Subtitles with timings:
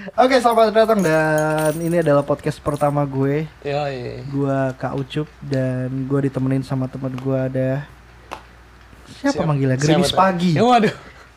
[0.00, 3.44] Oke, selamat datang dan ini adalah podcast pertama gue.
[3.60, 4.24] Yoi.
[4.24, 7.84] Gue Kak Ucup dan gue ditemenin sama teman gue ada
[9.20, 9.76] siapa, Siapa- manggilnya?
[9.76, 10.16] Gerimis?
[10.16, 10.56] Pagi.
[10.56, 10.94] Ya, waduh.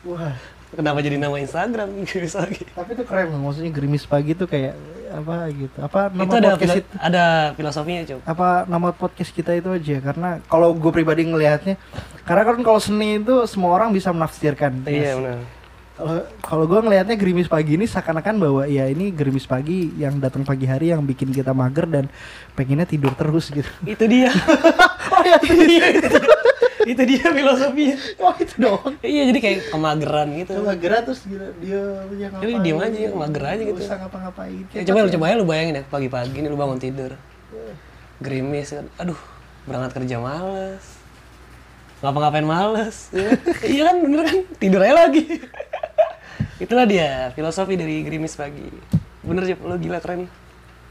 [0.08, 0.32] Wah,
[0.74, 2.64] Kenapa jadi nama Instagram Gerimis Pagi?
[2.72, 3.40] tapi itu keren loh.
[3.46, 4.74] Maksudnya Gerimis Pagi tuh kayak
[5.12, 5.76] apa gitu.
[5.78, 6.88] Apa nama itu ada podcast itu?
[6.98, 7.24] ada
[7.54, 8.20] filosofinya, Cuk.
[8.24, 11.76] Apa nama podcast kita itu aja karena kalau gue pribadi ngelihatnya
[12.24, 14.80] karena kan kalau seni itu semua orang bisa menafsirkan.
[14.88, 15.38] Iya, benar.
[15.94, 20.42] Kalau kalau gue ngelihatnya gerimis pagi ini seakan-akan bahwa ya ini gerimis pagi yang datang
[20.42, 22.10] pagi hari yang bikin kita mager dan
[22.52, 23.70] pengennya tidur terus gitu.
[23.86, 24.26] Itu dia.
[25.14, 26.18] oh ya itu, Iya, itu,
[26.98, 27.94] itu dia filosofinya.
[28.18, 28.90] oh itu dong.
[29.06, 30.50] Iya, jadi kayak kemageran gitu.
[30.58, 31.80] Coba gerak terus gila, dia
[32.10, 32.42] dia ngapain?
[32.42, 33.80] Jadi diem aja, mager aja Nggak gitu.
[33.86, 34.62] usah ngapa-ngapain.
[34.74, 37.12] Ya, coba lu coba aja lu bayangin ya pagi-pagi nih lu bangun tidur.
[38.18, 38.86] Gerimis kan.
[38.98, 39.18] Aduh,
[39.62, 40.93] berangkat kerja males.
[42.04, 43.08] Ngapa-ngapain males.
[43.16, 43.32] Ya.
[43.72, 44.38] iya kan bener kan?
[44.60, 45.24] Tidur aja lagi.
[46.64, 48.68] Itulah dia filosofi dari Gerimis pagi.
[49.24, 50.28] Bener sih, lu gila keren.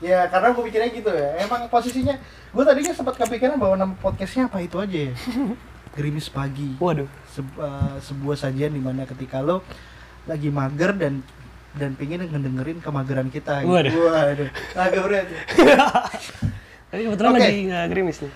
[0.02, 1.38] Ya karena gue pikirnya gitu ya.
[1.46, 2.18] Emang posisinya
[2.50, 5.14] gue tadinya sempat kepikiran bahwa nama podcastnya apa itu aja ya.
[5.96, 6.74] Gerimis pagi.
[6.82, 7.06] Waduh.
[7.30, 9.62] Seb- eh, sebuah sajian di mana ketika lo
[10.26, 11.22] lagi mager dan
[11.78, 13.70] dan pengen ngedengerin kemageran kita gitu.
[13.70, 13.94] Waduh.
[13.94, 14.50] Waduh.
[14.74, 15.42] Agak berat ya.
[16.90, 17.42] Tapi kebetulan Oke.
[17.46, 18.34] lagi nggak gerimis nih.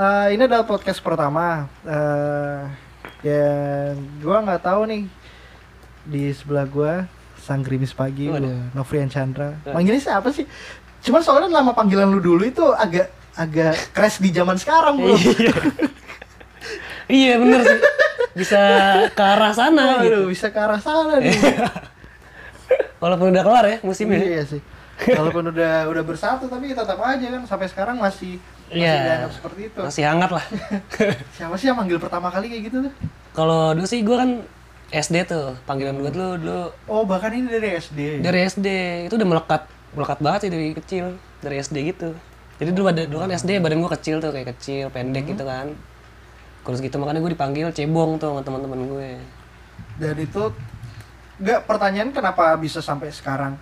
[0.00, 1.68] Eh, ini adalah podcast pertama.
[1.84, 2.60] Eh
[3.20, 3.52] ya
[4.24, 5.04] gua nggak tahu nih
[6.08, 7.04] di sebelah gua
[7.36, 8.40] sang gerimis pagi, gua,
[8.72, 9.60] Novrian Chandra.
[9.60, 9.76] Waduh.
[9.76, 10.48] Manggilnya siapa sih?
[11.04, 15.20] Cuman soalnya nama panggilan lu dulu itu agak agak crash di zaman sekarang, Bro.
[15.20, 15.52] Iya.
[17.20, 17.80] iya bener sih.
[18.40, 18.60] Bisa
[19.12, 20.20] ke arah sana Waduh, gitu.
[20.32, 21.36] bisa ke arah sana nih.
[23.04, 24.16] Walaupun udah kelar ya musimnya.
[24.16, 24.64] iya sih.
[25.12, 28.40] Walaupun udah udah bersatu tapi tetap aja kan sampai sekarang masih
[28.70, 28.94] masih Iya.
[28.96, 29.80] dianggap seperti itu.
[29.82, 30.44] Masih hangat lah.
[31.36, 32.92] Siapa sih yang manggil pertama kali kayak gitu tuh?
[33.30, 34.30] Kalau dulu sih gue kan
[34.88, 38.20] SD tuh, panggilan gue dulu dulu Oh, bahkan ini dari SD.
[38.20, 38.66] dari SD
[39.06, 41.04] itu udah melekat melekat banget sih dari kecil
[41.38, 42.14] dari SD gitu.
[42.56, 45.74] Jadi dulu ada dulu kan SD badan gue kecil tuh kayak kecil pendek gitu kan.
[46.60, 49.10] Kurus gitu makanya gue dipanggil cebong tuh sama teman-teman gue.
[49.96, 50.42] Dan itu
[51.38, 53.56] nggak pertanyaan kenapa bisa sampai sekarang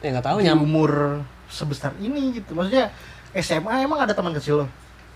[0.00, 0.60] Ya nggak tahu di nyam.
[0.60, 2.52] umur sebesar ini gitu.
[2.52, 2.88] Maksudnya
[3.36, 4.66] SMA emang ada teman kecil lo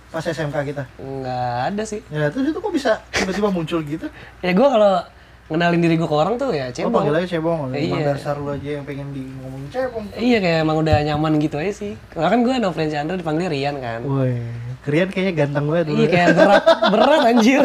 [0.08, 0.82] pas SMK kita.
[0.96, 2.00] Nggak ada sih.
[2.08, 4.08] Ya terus itu kok bisa tiba-tiba muncul gitu?
[4.40, 5.04] Ya gue kalau
[5.48, 6.92] ngenalin diri gue ke orang tuh ya Oh, cebong.
[6.94, 7.58] panggil aja cebong.
[7.68, 8.12] Emang Iya.
[8.12, 10.04] dasar lu aja yang pengen di ngomongin cebong.
[10.12, 11.92] Iya kayak emang udah nyaman gitu aja sih.
[12.08, 14.00] Karena kan gue Novren Chandra dipanggil Rian kan.
[14.00, 14.32] Woi,
[14.80, 15.98] Krian kayaknya ganteng banget dulu.
[16.00, 17.62] Iya kayak berat berat anjir.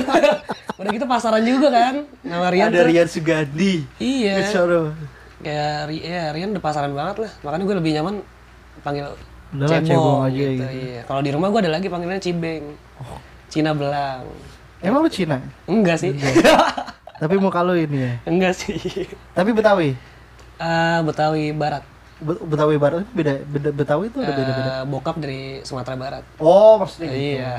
[0.73, 1.95] udah gitu pasaran juga kan.
[2.21, 2.87] Nama Rian ada tuh.
[2.87, 3.73] Rian Sugandi.
[3.99, 4.35] Iya.
[4.43, 4.91] Kecoro.
[5.39, 7.31] Kayak ya, Rian udah pasaran banget lah.
[7.41, 8.15] Makanya gue lebih nyaman
[8.79, 9.07] panggil
[9.53, 10.65] Udah lah, cebong aja gitu.
[10.65, 11.01] Iya.
[11.05, 12.63] Kalau di rumah gue ada lagi panggilannya Cibeng.
[13.47, 14.25] Cina belang.
[14.81, 15.37] Emang lu Cina?
[15.69, 16.11] Enggak sih.
[17.21, 18.13] Tapi muka lu ini ya.
[18.25, 19.07] Enggak sih.
[19.31, 19.93] Tapi Betawi.
[20.57, 21.85] Ah, Betawi Barat.
[22.17, 24.69] Be- Betawi Barat itu beda, beda Betawi itu ada beda-beda.
[24.69, 26.23] Eh, bokap dari Sumatera Barat.
[26.41, 27.39] Oh, maksudnya gitu.
[27.39, 27.53] Iya.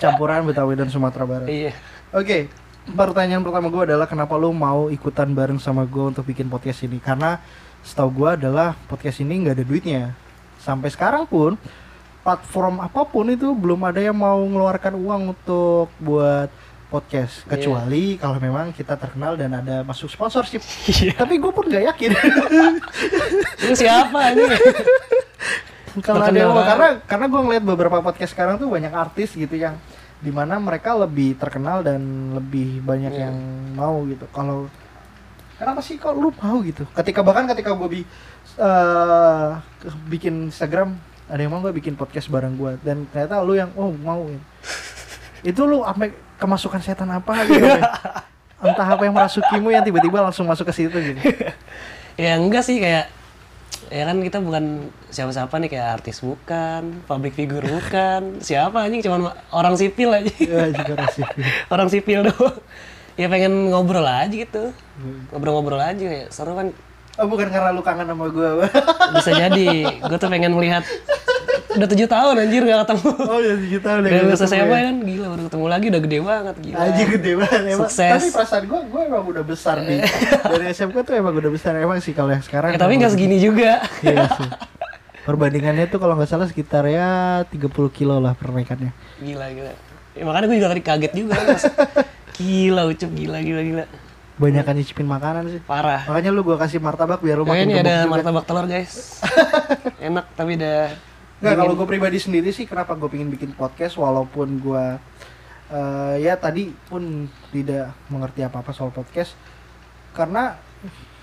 [0.00, 1.46] campuran Betawi dan Sumatera Barat.
[1.46, 1.72] Iya.
[2.10, 2.48] Oke,
[2.88, 6.98] pertanyaan pertama gue adalah kenapa lu mau ikutan bareng sama gue untuk bikin podcast ini?
[6.98, 7.38] Karena
[7.84, 10.02] setahu gue adalah podcast ini nggak ada duitnya.
[10.64, 11.60] Sampai sekarang pun
[12.20, 16.48] platform apa pun itu belum ada yang mau mengeluarkan uang untuk buat
[16.88, 20.64] podcast kecuali kalau memang kita terkenal dan ada masuk sponsorship.
[20.88, 21.12] Iya.
[21.14, 22.10] Tapi gue pun nggak yakin
[23.60, 24.44] Ini siapa ini?
[26.00, 26.70] kalau ada yang mau banget.
[26.74, 29.78] karena karena gue ngeliat beberapa podcast sekarang tuh banyak artis gitu yang
[30.18, 32.00] di mana mereka lebih terkenal dan
[32.34, 33.28] lebih banyak Iya.
[33.30, 33.36] yang
[33.76, 34.66] mau gitu kalau
[35.54, 38.02] kenapa sih kok lu mau gitu ketika bahkan ketika gue
[38.58, 39.48] eh,
[39.82, 43.72] ke- bikin Instagram ada yang mau gue bikin podcast bareng gue dan ternyata lu yang
[43.74, 44.44] oh mau gitu.
[45.44, 47.80] itu lu sampai kemasukan setan apa gitu ya?
[48.64, 51.20] entah apa yang merasukimu yang tiba-tiba langsung masuk ke situ gitu
[52.20, 53.08] ya enggak sih kayak
[53.92, 59.30] ya kan kita bukan siapa-siapa nih kayak artis bukan, public figure bukan, siapa anjing cuman
[59.52, 60.32] orang sipil aja.
[60.40, 61.26] ya juga rasif
[61.74, 62.56] orang sipil doang.
[63.14, 64.74] Ya pengen ngobrol aja gitu.
[65.30, 66.26] Ngobrol-ngobrol aja ya.
[66.34, 66.74] Seru kan
[67.14, 68.48] oh bukan karena lu kangen sama gue
[69.16, 69.66] bisa jadi.
[70.00, 70.82] Gue tuh pengen melihat
[71.74, 73.10] udah tujuh tahun anjir gak ketemu.
[73.18, 74.82] oh ya tujuh tahun Udah lulus ketemu SMA ya.
[74.86, 76.78] kan gila udah ketemu lagi udah gede banget gila.
[76.78, 77.80] Aja gede banget emang.
[77.90, 78.12] Sukses.
[78.14, 80.00] Tapi perasaan gue, gue emang udah besar nih.
[80.54, 82.70] Dari SMK tuh emang udah besar emang sih kalau yang sekarang.
[82.74, 83.82] Ya, tapi nggak segini juga.
[84.02, 84.48] Iya sih.
[85.24, 88.92] Perbandingannya tuh kalau nggak salah sekitar ya 30 kilo lah perbaikannya.
[89.18, 89.72] Gila gila.
[90.14, 91.34] Ya, makanya gue juga tadi kaget juga.
[91.42, 91.64] Mas.
[92.38, 93.84] Gila ucup gila gila gila.
[94.34, 95.60] Banyakan nyicipin makanan sih.
[95.62, 96.02] Parah.
[96.10, 98.10] Makanya lu gue kasih martabak biar lu Oh, makin ini ada juga.
[98.10, 99.22] martabak telur guys.
[100.10, 100.90] Enak tapi udah
[101.38, 104.84] Nggak, kalau gue pribadi sendiri sih kenapa gue pengen bikin podcast walaupun gue
[105.68, 109.36] eh, ya tadi pun tidak mengerti apa-apa soal podcast
[110.14, 110.56] karena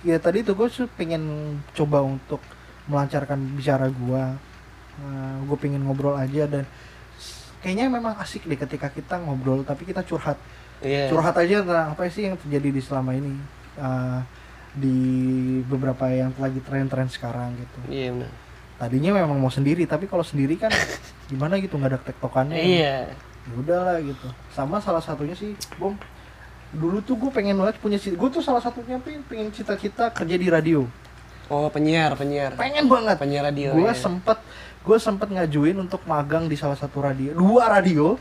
[0.03, 1.23] ya tadi tuh gue pengen
[1.73, 2.39] coba untuk
[2.85, 4.23] melancarkan bicara gue
[5.41, 6.67] gue pengen ngobrol aja dan
[7.63, 10.37] kayaknya memang asik deh ketika kita ngobrol tapi kita curhat
[10.81, 11.07] Iya.
[11.07, 13.37] curhat aja tentang apa sih yang terjadi di selama ini
[13.75, 14.19] eh,
[14.73, 14.97] di
[15.63, 18.31] beberapa yang lagi tren-tren sekarang gitu Iya benar.
[18.77, 20.71] tadinya memang mau sendiri tapi kalau sendiri kan
[21.29, 22.95] gimana gitu nggak ada tektokannya Iya.
[23.41, 25.93] ya udahlah gitu sama salah satunya sih bom
[26.71, 30.87] dulu tuh gue pengen banget punya gue tuh salah satunya pengen cita-cita kerja di radio
[31.45, 32.55] Oh penyiar, penyiar.
[32.55, 33.75] pengen banget Penyiar radio.
[33.75, 33.91] gue ya.
[33.91, 34.39] sempet
[34.81, 38.15] gue sempet ngajuin untuk magang di salah satu radio dua radio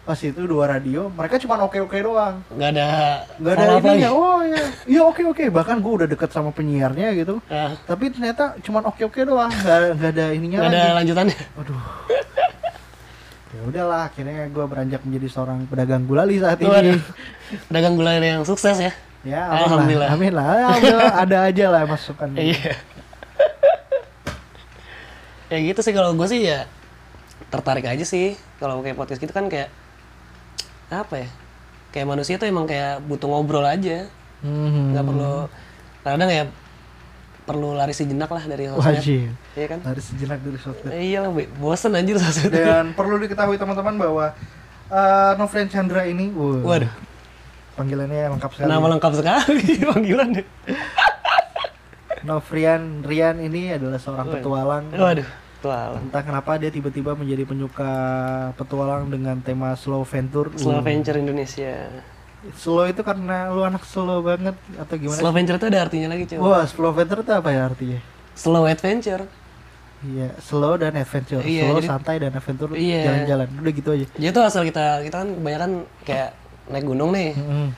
[0.00, 2.88] pas itu dua radio mereka cuma oke oke doang Nggak ada.
[3.36, 4.06] nggak ada ininya lagi.
[4.10, 8.58] oh ya iya oke oke bahkan gue udah deket sama penyiarnya gitu Ah, tapi ternyata
[8.60, 11.38] cuma oke oke doang nggak nggak ada ininya nggak ada lanjutannya.
[11.56, 11.78] Aduh.
[13.50, 16.80] ya udahlah akhirnya gue beranjak menjadi seorang pedagang gulali saat Waduh.
[16.88, 17.02] ini
[17.66, 18.92] Dagang gula yang sukses ya.
[19.20, 20.08] ya Alhamdulillah.
[20.08, 20.74] amin lah
[21.18, 22.72] ada aja lah masukan Iya.
[25.50, 26.64] ya gitu sih kalau gue sih ya
[27.50, 29.66] tertarik aja sih kalau kayak podcast gitu kan kayak
[30.90, 31.28] apa ya
[31.94, 34.10] kayak manusia tuh emang kayak butuh ngobrol aja.
[34.40, 34.96] Hmm.
[34.96, 35.32] nggak perlu
[36.00, 36.44] kadang ya
[37.44, 39.02] perlu lari sejenak lah dari sosmed.
[39.02, 39.28] Wajib.
[39.58, 39.78] Iya kan?
[39.84, 40.92] Dari sejenak dari sosmed.
[40.94, 41.50] Eh, iya lah Be.
[41.60, 42.54] bosen anjir sosmed.
[42.54, 44.26] Dan perlu diketahui teman-teman bahwa
[44.88, 46.88] uh, Novrian Chandra ini wuh, waduh.
[47.76, 48.68] panggilannya lengkap sekali.
[48.70, 50.28] Nama lengkap sekali panggilan
[52.20, 54.84] Novrian Rian ini adalah seorang petualang.
[54.94, 57.92] Waduh tuh entah kenapa dia tiba-tiba menjadi penyuka
[58.56, 61.88] petualang dengan tema slow venture slow Uh, venture Indonesia
[62.56, 66.24] slow itu karena lu anak slow banget atau gimana slow venture itu ada artinya lagi
[66.26, 68.00] cuy Wah, slow venture itu apa ya artinya?
[68.32, 69.24] slow adventure
[70.00, 71.44] Iya, slow dan adventure.
[71.44, 73.04] Iya, slow, jadi- santai dan adventure Iya.
[73.04, 73.52] jalan-jalan.
[73.52, 74.06] Udah gitu aja.
[74.16, 75.70] Jadi tuh asal kita kita kan kebanyakan
[76.08, 76.30] kayak
[76.72, 77.36] naik gunung nih.
[77.36, 77.68] Mm-mm.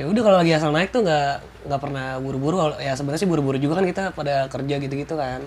[0.00, 1.32] Ya udah kalau lagi asal naik tuh nggak
[1.68, 2.56] nggak pernah buru-buru.
[2.80, 5.44] Ya sebenarnya sih buru-buru juga kan kita pada kerja gitu-gitu kan.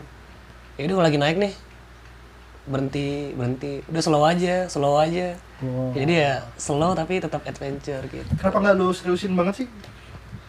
[0.78, 1.54] Ya udah kalau lagi naik nih
[2.64, 5.94] berhenti berhenti udah slow aja slow aja Wow.
[5.94, 9.68] jadi ya slow tapi tetap adventure gitu Kenapa nggak lu seriusin banget sih?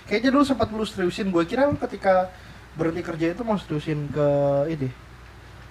[0.03, 1.29] Kayaknya dulu sempat lu seriusin.
[1.29, 2.33] Gue kira lu ketika
[2.73, 4.29] berhenti kerja itu mau seriusin ke
[4.69, 4.89] ini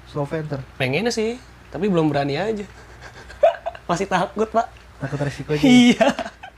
[0.06, 0.62] slow venture.
[0.76, 2.62] pengennya sih tapi belum berani aja
[3.90, 5.62] masih takut pak Takut resikonya.
[5.66, 6.08] iya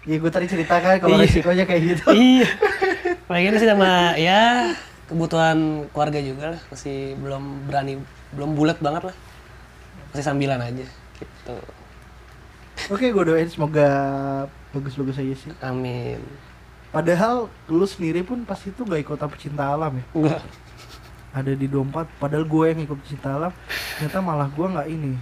[0.04, 1.24] Iya, gue tadi ceritakan kalau Iya.
[1.24, 2.06] resikonya kayak gitu.
[2.12, 2.48] iya
[3.32, 4.76] pengennya sih sama ya
[5.06, 5.58] kebutuhan
[5.88, 7.96] keluarga juga lah masih belum berani
[8.32, 9.16] belum bulat banget lah
[10.14, 10.86] masih sambilan aja
[11.18, 11.56] gitu
[12.90, 13.88] Oke, gue doain semoga
[14.70, 15.52] bagus-bagus aja sih.
[15.60, 16.20] amin
[16.90, 20.06] Padahal lu sendiri pun pas itu gak ikut apa cinta alam ya.
[20.14, 20.42] enggak
[21.34, 22.06] Ada di dompet.
[22.18, 23.50] Padahal gue yang ikut cinta alam.
[23.98, 25.14] Ternyata malah gue nggak ini.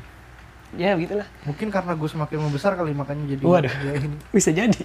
[0.72, 3.72] ya begitulah Mungkin karena gue semakin membesar kali makanya jadi Waduh.
[3.72, 4.16] ini.
[4.36, 4.82] bisa jadi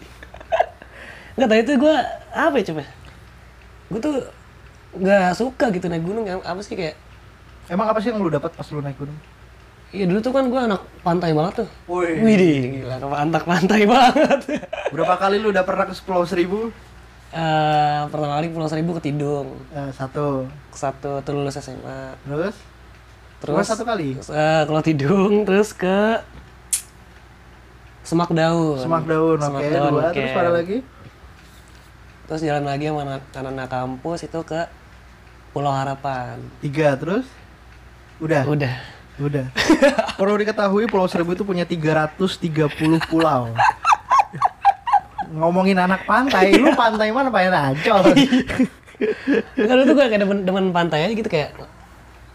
[1.36, 1.94] nggak tadi itu gue
[2.32, 2.82] apa ya coba
[3.86, 4.16] gue tuh
[4.96, 6.96] nggak suka gitu naik gunung yang apa sih kayak
[7.66, 9.14] Emang apa sih yang lu dapat pas lu naik gunung?
[9.90, 11.68] Iya dulu tuh kan gue anak pantai banget tuh.
[11.86, 12.18] Woi.
[12.18, 13.06] Widih, gila ke
[13.44, 14.40] pantai banget.
[14.90, 16.68] Berapa kali lu udah pernah ke Pulau Seribu?
[17.28, 20.46] Eh pertama kali Pulau Seribu ke Tidung, Eh, satu.
[20.70, 22.14] satu tuh lulus SMA.
[22.22, 22.54] Terus?
[23.36, 24.16] Terus Cuma satu kali.
[24.16, 26.18] eh, kalau Tidung terus ke
[28.02, 28.78] Semak Daun.
[28.78, 29.42] Semak daun, oke.
[29.42, 30.02] Semak Daun, Dua.
[30.06, 30.14] oke.
[30.14, 30.78] Terus pada lagi?
[32.26, 34.60] Terus jalan lagi sama anak- anak-anak kampus itu ke
[35.50, 36.38] Pulau Harapan.
[36.60, 36.94] Tiga.
[36.94, 37.26] Terus?
[38.18, 38.46] Udah.
[38.46, 38.74] Udah.
[39.16, 39.46] Udah.
[40.20, 43.52] Perlu diketahui Pulau Seribu itu punya 330 pulau.
[45.32, 48.14] Ngomongin anak pantai, lu pantai mana pantai Ancol?
[49.68, 51.52] Kan tuh gue kayak demen, demen pantai aja gitu kayak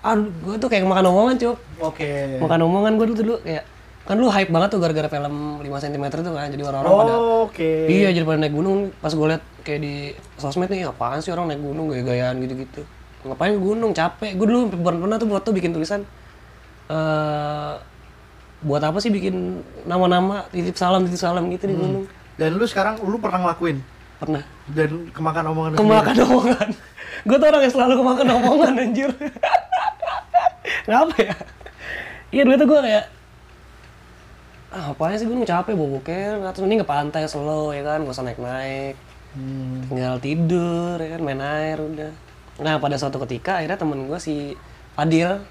[0.02, 2.38] Aduh, gue tuh kayak makan omongan cup Oke.
[2.38, 3.66] Makan omongan gue dulu, dulu kayak
[4.06, 7.72] Kan lu hype banget tuh gara-gara film 5 cm itu kan Jadi orang-orang pada Oke.
[7.90, 9.94] Iya jadi pada naik gunung Pas gue liat kayak di
[10.38, 12.82] sosmed nih Apaan sih orang naik gunung gaya-gayaan gitu-gitu
[13.26, 16.06] Ngapain gunung capek Gue dulu pernah, pernah tuh buat tuh bikin tulisan
[16.92, 17.74] eh
[18.62, 22.06] Buat apa sih bikin nama-nama titip salam titip salam gitu di gunung?
[22.38, 23.82] Dan lu sekarang lu pernah ngelakuin?
[24.22, 24.46] Pernah.
[24.70, 26.70] Dan kemakan omongan Kemakan omongan.
[27.28, 29.10] Gue tuh orang yang selalu kemakan omongan anjir.
[30.90, 31.36] Ngapa ya?
[32.32, 33.06] Iya dulu tuh gue kayak
[34.72, 38.24] ah, apaan sih gunung capek boboker terus mending ke pantai slow ya kan gak usah
[38.24, 38.96] naik-naik.
[39.32, 39.88] Hmm.
[39.88, 42.12] tinggal tidur ya kan main air udah.
[42.62, 44.56] Nah pada suatu ketika akhirnya temen gue si
[44.96, 45.44] Fadil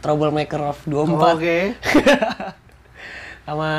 [0.00, 1.56] troublemaker of 24 Oke.
[3.42, 3.72] sama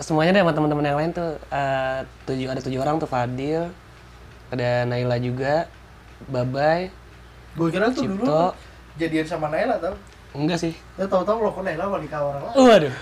[0.00, 3.72] semuanya deh sama teman-teman yang lain tuh eh, tujuh ada tujuh orang tuh Fadil
[4.48, 5.64] ada Naila juga
[6.24, 6.90] Babay
[7.54, 8.42] Gue kira tuh dulu Cipto.
[8.96, 9.94] jadian sama Naila tau.
[10.30, 12.54] enggak sih Ya tahu-tahu lo kok Naila mau nikah orang lain.
[12.60, 12.94] waduh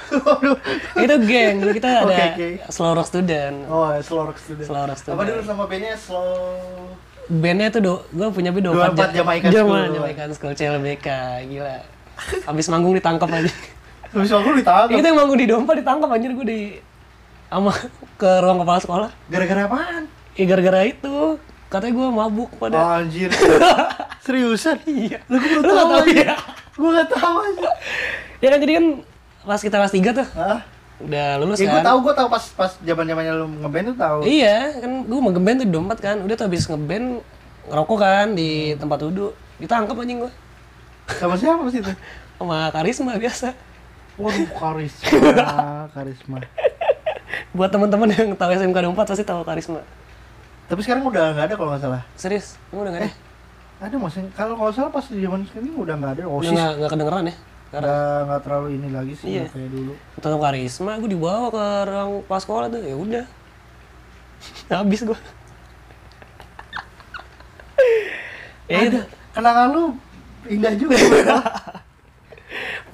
[0.97, 2.49] itu geng dulu kita ada Oke, oke.
[2.71, 4.65] slow rock student Oh, Slow Rock Student.
[4.65, 5.27] Slow Rock Apa Student.
[5.27, 6.31] dulu nama bandnya Slow
[7.27, 9.95] bandnya tuh do, gue punya band 24 Jamaican Jama- School.
[9.97, 11.07] Jamaican School CLBK
[11.49, 11.77] gila
[12.43, 13.53] habis manggung ditangkap aja
[14.07, 14.93] Habis aku ditangkap.
[14.93, 16.61] itu yang manggung di Dompa ditangkap anjir gue di
[17.47, 17.71] sama
[18.17, 20.03] ke ruang kepala sekolah Gara-gara apaan?
[20.33, 23.29] ya gara-gara itu katanya gue mabuk pada Oh, anjir.
[24.25, 24.81] Seriusan?
[24.85, 26.35] iya Lu gue tahu ya
[26.73, 27.71] Gue gak tahu aja.
[28.37, 28.87] ya kan jadi kan
[29.43, 30.61] pas kita kelas 3 tuh Hah?
[30.97, 34.19] udah lulus Ya gue kan tahu, gue tahu pas pas zaman-zamannya lu ngeband tuh tahu.
[34.25, 36.17] Iya, kan gue mau ngeband tuh di dompet kan.
[36.19, 37.21] Udah tuh habis ngeband
[37.67, 39.33] ngerokok kan di tempat duduk.
[39.57, 40.33] Ditangkap anjing gue.
[41.07, 41.93] Sama siapa pas itu?
[42.37, 43.49] Sama karisma biasa.
[44.17, 45.45] Waduh, karisma,
[45.95, 46.39] karisma.
[47.53, 49.81] Buat teman-teman yang tahu SMK 24 pasti tahu karisma.
[50.67, 52.03] Tapi sekarang udah nggak ada kalau nggak salah.
[52.17, 53.11] Serius, emang udah gak ada?
[53.77, 56.23] Ada maksudnya kalau kalau salah pas di zaman sekarang udah nggak ada.
[56.27, 57.35] Osis gak, gak kedengeran ya?
[57.67, 59.43] Karena nggak terlalu ini lagi sih Iya.
[59.47, 59.93] nggak kayak dulu.
[60.17, 62.81] tetap karisma, gue dibawa ke ruang pas sekolah tuh.
[62.83, 63.25] Ya udah.
[64.81, 65.19] Habis gue.
[68.67, 69.01] ya itu.
[69.37, 69.85] Kenangan lu
[70.49, 70.97] indah juga.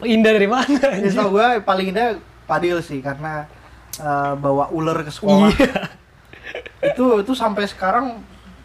[0.02, 0.78] Indah dari mana?
[0.98, 3.46] ya tau gue paling indah Padil sih karena
[3.96, 5.50] eh, bawa ular ke sekolah.
[5.54, 5.70] Iya.
[6.82, 8.18] itu itu sampai sekarang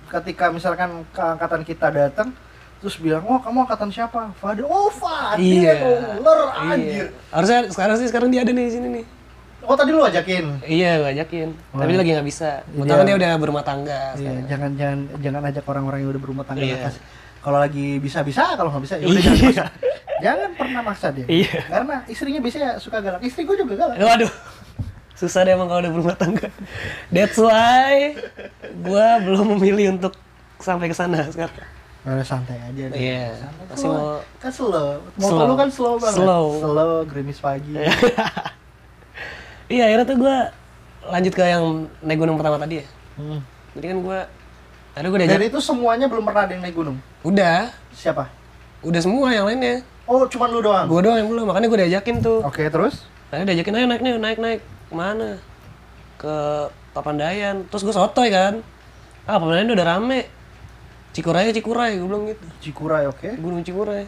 [0.09, 2.33] ketika misalkan ke angkatan kita datang
[2.77, 5.73] terus bilang oh kamu angkatan siapa Fadil oh Fadil Iya.
[6.17, 6.73] ular Iya.
[6.73, 9.05] anjir Harusnya sekarang sih sekarang dia ada nih di sini nih.
[9.61, 11.47] oh tadi lu ajakin Iya, gue ajakin.
[11.53, 12.49] Tapi dia lagi nggak bisa.
[12.65, 12.79] Iya.
[12.81, 13.99] Betul dia udah berumah tangga.
[13.99, 14.43] Iya, sekarang.
[14.47, 16.77] jangan jangan jangan ajak orang-orang yang udah berumah tangga Iya.
[16.81, 16.95] atas.
[17.47, 19.47] Kalau lagi bisa bisa, kalau nggak bisa ya udah jangan Iya.
[19.47, 19.65] maksa.
[20.17, 21.25] Jangan pernah maksa dia.
[21.31, 21.59] Iya.
[21.63, 23.23] Karena istrinya biasanya suka galak.
[23.23, 23.95] Istri gue juga galak.
[23.95, 24.31] Waduh.
[25.15, 26.51] Susah deh emang kalau udah berumah tangga.
[27.07, 28.19] That's why
[28.59, 30.11] gue belum memilih untuk
[30.59, 31.55] sampai ke sana sekarang.
[32.03, 32.99] Udah santai aja deh.
[32.99, 33.31] Iya.
[33.79, 33.95] Slow.
[33.95, 34.89] mau kan slow.
[35.15, 35.47] Motor Slow.
[35.47, 36.19] lu kan slow banget.
[36.19, 36.45] Slow.
[36.59, 37.73] Slow, gerimis pagi.
[39.67, 40.35] Iya, akhirnya tuh gue
[41.11, 41.63] lanjut ke yang
[41.99, 42.85] naik gunung pertama tadi ya.
[43.19, 43.43] Hmm.
[43.75, 44.19] Jadi kan gue
[44.97, 45.49] Aduh gue Dan diajak.
[45.53, 46.97] itu semuanya belum pernah ada yang naik gunung.
[47.21, 48.33] Udah, Siapa?
[48.81, 49.85] udah semua yang lainnya.
[50.09, 50.87] Oh, cuman lu doang.
[50.89, 52.39] Gue doang yang belum, makanya gue diajakin tuh.
[52.41, 53.05] Oke, terus?
[53.29, 55.37] Tadi diajakin ayo naik nih, naik naik ke mana?
[56.17, 56.35] Ke
[56.95, 57.67] Papandayan.
[57.69, 58.63] Terus gue sotoy kan.
[59.29, 60.25] Ah Papandayan udah rame.
[61.13, 62.45] Cikuray Cikuray, gue bilang gitu.
[62.63, 63.37] Cikuray, oke.
[63.37, 64.05] Gunung Cikuray.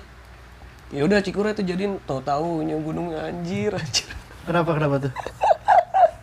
[0.90, 4.10] Ya udah Cikuray tuh jadiin tau taunya gunungnya anjir anjir.
[4.48, 5.14] Kenapa kenapa tuh?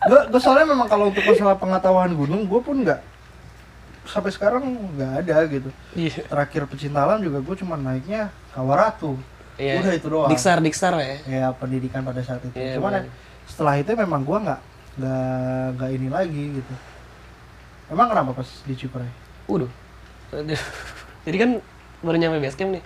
[0.07, 2.99] gue soalnya memang kalau untuk masalah pengetahuan gunung gue pun nggak
[4.07, 4.63] sampai sekarang
[4.95, 5.69] nggak ada gitu.
[5.93, 6.23] Iya.
[6.25, 9.19] Terakhir pecinta alam juga gue cuma naiknya Kawaratu.
[9.59, 9.83] Iya.
[9.83, 10.29] Udah itu doang.
[10.31, 11.17] Diksar Diksar ya.
[11.27, 12.55] Ya pendidikan pada saat itu.
[12.55, 13.13] Iya, Cuman ya, bener.
[13.45, 14.59] setelah itu memang gue nggak
[14.97, 16.73] nggak nggak ini lagi gitu.
[17.87, 18.73] Emang kenapa pas di?
[19.47, 19.71] Waduh.
[20.35, 20.61] Aduh.
[21.27, 21.49] Jadi kan
[22.03, 22.83] baru nyampe base camp nih.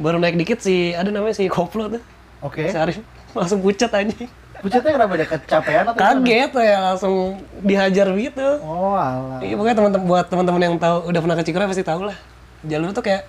[0.00, 2.02] Baru naik dikit sih, ada namanya si Koplo tuh.
[2.42, 2.68] Oke.
[2.68, 2.98] Si Arif
[3.36, 4.28] langsung pucat anjing.
[4.62, 6.22] Pucatnya kenapa dia kecapean atau gimana?
[6.22, 7.14] Kaget ya langsung
[7.66, 8.48] dihajar gitu.
[8.62, 9.42] Oh alah.
[9.42, 12.16] Iya pokoknya teman-teman buat teman-teman yang tahu udah pernah ke Cikuray pasti tahu lah.
[12.62, 13.26] Jalur tuh kayak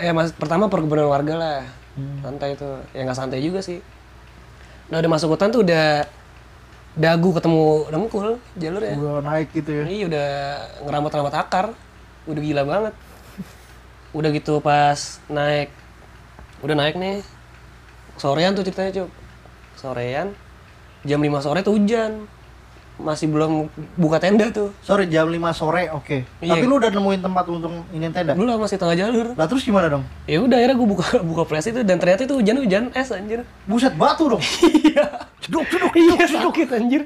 [0.00, 1.60] eh mas pertama perkebunan warga lah.
[2.00, 2.24] Hmm.
[2.24, 2.64] Santai itu.
[2.96, 3.84] Ya nggak santai juga sih.
[4.88, 6.08] Nah udah masuk hutan tuh udah
[6.96, 8.96] dagu ketemu dengkul jalur ya.
[8.96, 9.84] Udah naik gitu ya.
[9.84, 10.28] Iya udah
[10.88, 11.66] ngerambat-rambat akar.
[12.24, 12.94] Udah gila banget.
[14.16, 15.68] Udah gitu pas naik
[16.64, 17.20] udah naik nih.
[18.16, 19.17] Sorean tuh ceritanya, Cuk.
[19.78, 20.34] Sorean
[21.06, 22.26] jam 5 sore tuh hujan.
[22.98, 24.74] Masih belum buka tenda tuh.
[24.82, 26.26] Sorry jam 5 sore, oke.
[26.42, 26.58] Iya.
[26.58, 28.34] Tapi lu udah nemuin tempat untuk ini tenda?
[28.34, 29.38] Lah masih tengah jalur.
[29.38, 30.02] Lah terus gimana dong?
[30.26, 33.46] Ya udah akhirnya gue buka buka flash itu dan ternyata itu hujan-hujan es anjir.
[33.70, 34.42] Buset batu dong.
[34.88, 35.30] Iya.
[35.38, 37.02] Ceduk, ceduk, Iya sakit anjir.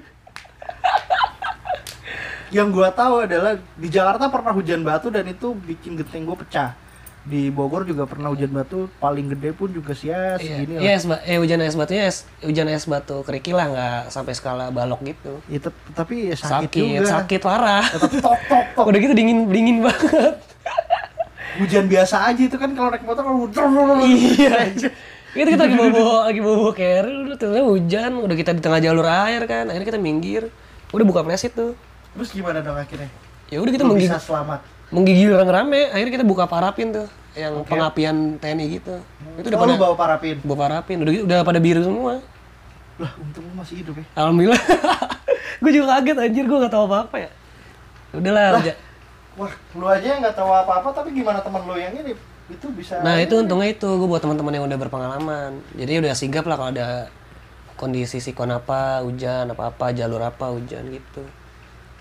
[2.52, 6.76] Yang gua tahu adalah di Jakarta pernah hujan batu dan itu bikin genteng gua pecah.
[7.22, 10.82] Di Bogor juga pernah hujan batu paling gede pun juga sih ya Iya, segini iya
[10.82, 10.92] lah.
[10.92, 14.68] es, ba- eh hujan es batunya es hujan es batu kerikil lah nggak sampai skala
[14.68, 15.38] balok gitu.
[15.46, 17.06] Ya, tep- tapi ya sakit, Sakit, juga.
[17.08, 17.86] sakit parah.
[17.86, 18.84] Tapi tok tok tok.
[18.90, 20.34] Udah gitu dingin dingin banget.
[21.52, 24.72] Hujan biasa aja itu kan kalau naik motor kalau iya.
[25.32, 29.06] Itu kita lagi bawa lagi bawa carrier, udah ternyata hujan, udah kita di tengah jalur
[29.08, 30.52] air kan, akhirnya kita minggir,
[30.92, 31.72] udah buka flash itu.
[32.12, 33.08] Terus gimana dong akhirnya?
[33.48, 34.60] Ya udah kita menggigil, bisa selamat.
[34.92, 38.94] Menggigil orang rame, akhirnya kita buka parapin tuh, yang pengapian TNI gitu.
[39.40, 40.36] Itu udah Oh, pada bawa parapin.
[40.44, 42.20] bawa parapin, udah gitu- udah pada biru semua.
[43.00, 44.04] Lah, untung lu masih hidup ya.
[44.14, 44.60] Alhamdulillah.
[45.64, 47.30] gue juga kaget anjir, gue gak tahu apa-apa ya.
[48.12, 48.74] Udahlah, aja.
[49.32, 52.12] Wah, lu aja yang nggak tahu apa-apa, tapi gimana teman lu yang ini
[52.52, 55.56] itu bisa Nah itu untungnya itu gue buat teman-teman yang udah berpengalaman.
[55.72, 57.08] Jadi udah sigap lah kalau ada
[57.80, 61.24] kondisi sikon apa, hujan apa apa, jalur apa, hujan gitu.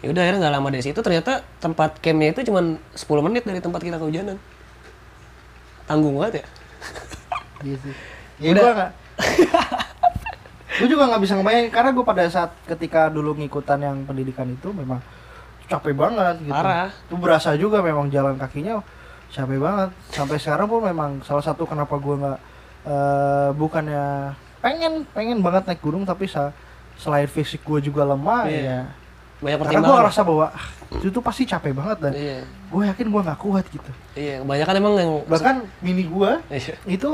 [0.01, 3.62] Ya udah akhirnya nggak lama dari situ ternyata tempat campnya itu cuma 10 menit dari
[3.62, 4.38] tempat kita kehujanan.
[5.86, 6.46] Tanggung banget ya.
[7.62, 7.93] Iya sih.
[8.41, 8.72] Ya gue
[10.72, 14.74] gue juga nggak bisa ngebayangin karena gue pada saat ketika dulu ngikutan yang pendidikan itu
[14.74, 14.98] memang
[15.67, 16.55] capek banget gitu.
[16.55, 16.89] Parah.
[17.05, 18.81] Itu berasa juga memang jalan kakinya
[19.29, 19.89] capek banget.
[20.10, 22.39] Sampai sekarang pun memang salah satu kenapa gua nggak
[22.81, 26.53] eh, bukannya pengen pengen banget naik gunung tapi sa-
[26.98, 28.62] selain fisik gua juga lemah Iya.
[28.63, 28.81] ya.
[29.42, 30.00] Banyak Karena gua pertimbangan.
[30.06, 30.68] ngerasa bahwa ah,
[31.02, 32.40] itu tuh pasti capek banget dan iya.
[32.46, 33.92] gue yakin gua nggak kuat gitu.
[34.14, 36.78] iya kebanyakan emang yang Bahkan mini gua iya.
[36.86, 37.10] itu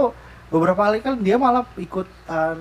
[0.51, 2.59] beberapa kali kan dia malah ikutan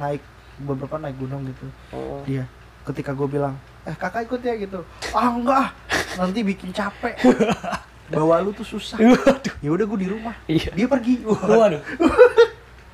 [0.00, 0.24] naik
[0.64, 1.66] beberapa naik gunung gitu.
[1.92, 2.24] Oh.
[2.24, 2.48] dia
[2.88, 4.80] ketika gue bilang eh kakak ikut ya gitu.
[5.12, 5.68] Ah enggak ah,
[6.16, 7.20] nanti bikin capek.
[8.16, 8.96] Bawa lu tuh susah.
[9.02, 9.54] Waduh.
[9.58, 10.34] Ya udah gue di rumah.
[10.46, 10.70] Iya.
[10.72, 11.26] Dia pergi.
[11.26, 11.42] Wah.
[11.66, 11.82] waduh.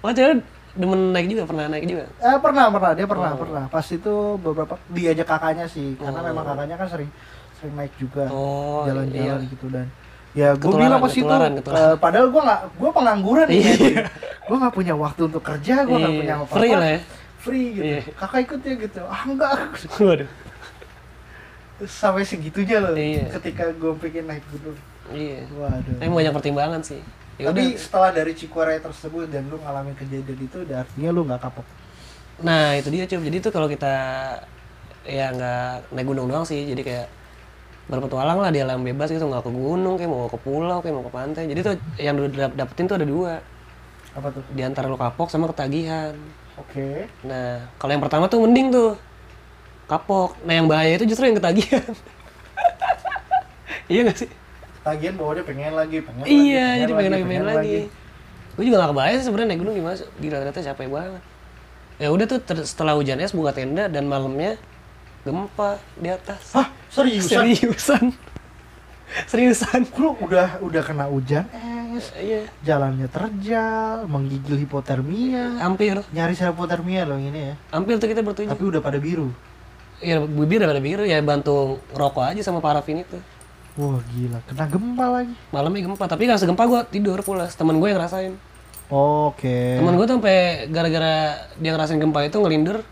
[0.00, 0.10] Oh
[0.72, 2.04] demen naik juga pernah naik juga?
[2.18, 3.40] Eh, pernah pernah dia pernah Oh.
[3.40, 3.64] pernah.
[3.68, 6.26] Pas itu beberapa diajak kakaknya sih karena Oh.
[6.32, 7.10] memang kakaknya kan sering
[7.56, 9.52] sering naik juga oh jalan-jalan iya.
[9.54, 9.86] gitu dan
[10.32, 14.02] ya gue bilang pas itu eh, padahal gue nggak gue pengangguran nih Iya.
[14.42, 16.54] gue nggak punya waktu untuk kerja gue nggak Iya, punya apa-apa.
[16.56, 17.00] free lah ya.
[17.38, 17.84] Free gitu.
[17.86, 18.00] Iya.
[18.16, 19.00] kakak ikut ya gitu.
[19.04, 19.52] Ah enggak.
[20.00, 20.30] Waduh.
[21.82, 23.30] Sampai segitunya loh Iya.
[23.38, 24.78] ketika gue pengen naik gunung.
[25.10, 25.38] Iya.
[25.52, 25.94] Waduh.
[25.98, 26.98] Tapi banyak pertimbangan sih
[27.42, 31.40] ya tapi setelah dari Cikuray tersebut dan lu ngalamin kejadian itu udah artinya lu nggak
[31.44, 31.66] kapok.
[32.46, 33.92] Nah itu dia cuy jadi tuh kalau kita
[35.06, 36.62] ya nggak naik gunung doang sih.
[36.70, 37.06] Jadi kayak
[37.90, 39.24] berpetualang lah di alam bebas gitu.
[39.26, 41.44] Nggak ke gunung kayak mau ke pulau kayak mau ke pantai.
[41.50, 43.34] Jadi tuh yang lu dap- dapetin tuh ada dua.
[44.16, 44.44] Apa tuh?
[44.52, 46.14] Di antara lu kapok sama ketagihan.
[46.60, 47.08] Oke.
[47.26, 48.90] Nah kalau yang pertama tuh mending tuh
[49.90, 50.38] kapok.
[50.46, 51.84] Nah yang bahaya itu justru yang ketagihan.
[53.90, 54.30] Iya gak sih
[54.82, 57.78] tagihan bawahnya pengen lagi pengen iya lagi, jadi pengen lagi pengen lagi.
[58.52, 60.08] gue juga gak kebayang sih sebenarnya naik gunung gimana sih.
[60.20, 61.22] gila ternyata capek banget.
[61.96, 64.60] Ya udah tuh ter- setelah hujan es buka tenda dan malamnya
[65.22, 66.52] gempa di atas.
[66.52, 66.68] Hah?
[66.90, 67.48] Seriusan?
[67.48, 68.04] Seriusan.
[69.30, 69.80] Seriusan.
[69.96, 71.48] Lu udah udah kena hujan
[71.96, 72.48] es iya.
[72.60, 75.62] jalannya terjal menggigil hipotermia.
[75.62, 76.04] Hampir.
[76.12, 77.54] Nyaris hipotermia loh ini ya.
[77.72, 78.52] Hampir tuh kita bertujuh.
[78.52, 79.32] Tapi udah pada biru.
[80.02, 81.04] Ya bibir udah pada biru.
[81.08, 83.16] Ya bantu ngerokok aja sama parafin itu
[83.76, 87.88] wah gila kena gempa lagi malamnya gempa tapi kan segempa gue tidur pulas teman gue
[87.88, 88.34] yang ngerasain
[88.92, 90.38] oke teman gue tuh sampai
[90.68, 91.14] gara-gara
[91.56, 92.84] dia ngerasain gempa itu ngelindur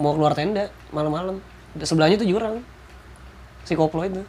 [0.00, 1.38] mau keluar tenda malam-malam
[1.78, 2.60] sebelahnya tuh jurang
[3.62, 4.22] si koplo itu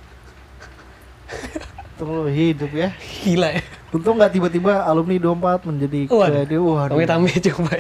[1.94, 2.90] Untung hidup ya
[3.24, 3.62] gila ya
[3.94, 6.44] Untung nggak tiba-tiba alumni 24 menjadi Waduh.
[6.46, 6.94] dia waduh.
[6.98, 7.74] amit amit coba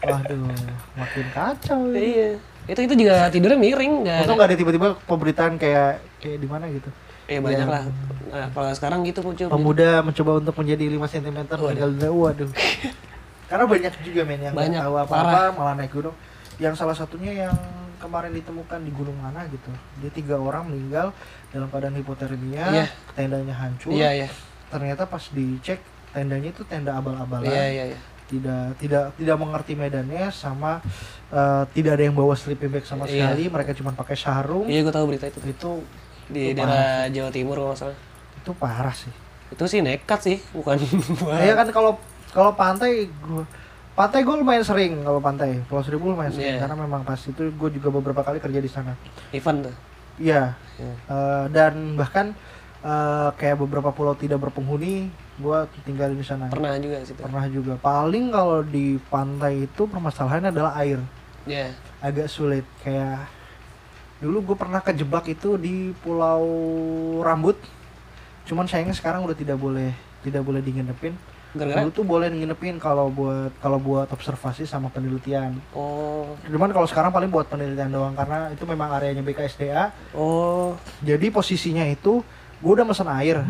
[0.00, 0.48] Waduh,
[0.96, 1.80] makin kacau.
[1.92, 2.00] ya.
[2.00, 2.28] iya
[2.68, 6.68] itu itu juga tidurnya miring nggak Untung nggak ada tiba-tiba pemberitaan kayak kayak di mana
[6.72, 6.88] gitu.
[7.30, 7.82] Iya banyak lah.
[8.30, 9.46] Nah, kalau sekarang gitu muncul.
[9.46, 12.10] Pemuda mencoba untuk menjadi 5 cm meninggal dunia.
[12.10, 12.50] Waduh.
[13.50, 16.14] Karena banyak juga men yang Banyak, tahu apa-apa malah naik gunung.
[16.58, 17.54] Yang salah satunya yang
[17.98, 19.70] kemarin ditemukan di gunung mana gitu.
[19.98, 21.10] Dia tiga orang meninggal
[21.50, 22.86] dalam keadaan hipotermia, Iya.
[23.14, 23.90] tendanya hancur.
[23.90, 24.28] Iya iya.
[24.70, 27.46] Ternyata pas dicek tendanya itu tenda abal-abalan.
[27.46, 28.00] Iya iya iya.
[28.30, 30.78] tidak tidak tidak mengerti medannya sama
[31.34, 33.26] eh, tidak ada yang bawa sleeping bag sama Iya.
[33.34, 35.42] sekali mereka cuma pakai sarung Iya gue tahu berita itu.
[35.42, 35.70] itu
[36.30, 37.98] Di Itu daerah Jawa Timur kalau salah.
[38.34, 39.12] itu parah sih
[39.48, 40.78] Itu sih nekat sih, bukan
[41.42, 41.98] ya kan kalau
[42.30, 43.42] kalau pantai gua
[43.90, 46.62] pantai gue lumayan sering kalau pantai Pulau Seribu lumayan sering Iya.
[46.62, 48.94] karena memang pas itu gue juga beberapa kali kerja di sana
[49.30, 49.74] Ivan tuh.
[50.16, 50.94] iya Iya.
[51.04, 52.32] eh, dan bahkan
[52.80, 57.18] eh, kayak beberapa pulau tidak berpenghuni gue tinggal di sana Pernah juga situ.
[57.18, 61.02] pernah juga paling kalau di pantai itu permasalahannya adalah air
[61.42, 61.74] Iya.
[61.98, 63.26] agak sulit kayak
[64.20, 66.44] dulu gue pernah kejebak itu di Pulau
[67.24, 67.56] Rambut.
[68.44, 71.16] Cuman sayangnya sekarang udah tidak boleh tidak boleh dinginepin
[71.50, 71.82] Gara-gara?
[71.82, 75.58] Dulu tuh boleh nginepin kalau buat kalau buat observasi sama penelitian.
[75.74, 81.26] Oh, cuman kalau sekarang paling buat penelitian doang karena itu memang areanya BKSDA oh, jadi
[81.34, 82.22] posisinya itu
[82.62, 83.42] gue udah mesen air.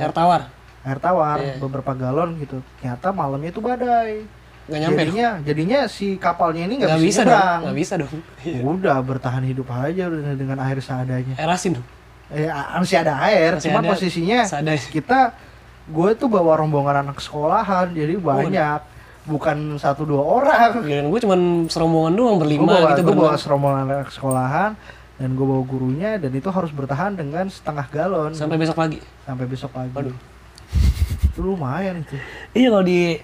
[0.00, 0.48] Air tawar.
[0.80, 1.60] air tawar Iya.
[1.60, 2.64] beberapa galon gitu.
[2.80, 4.24] Ternyata malamnya itu badai
[4.70, 5.02] Nggak nyampe dong.
[5.02, 7.58] jadinya jadinya si kapalnya ini nggak bisa, bisa dong.
[7.60, 8.12] Nggak bisa dong.
[8.40, 8.60] Iya.
[8.62, 11.86] udah bertahan hidup aja dengan air seadanya Air asin dong.
[12.30, 13.90] eh masih ada air Masih cuman ada.
[13.90, 14.78] posisinya Seadanya.
[14.86, 15.18] kita
[15.84, 18.78] gue tuh bawa rombongan anak sekolahan jadi banyak
[19.20, 23.30] bukan satu dua orang Giliran gue cuman serombongan doang gue berlima bawa, gitu gua bawa
[23.34, 23.50] berenam.
[23.50, 24.70] rombongan anak sekolahan
[25.18, 29.02] dan gue bawa gurunya dan itu harus bertahan dengan setengah galon sampai besok pagi.
[29.20, 30.16] sampai besok pagi Waduh.
[31.26, 32.14] itu lumayan itu
[32.52, 33.18] Iya kalau di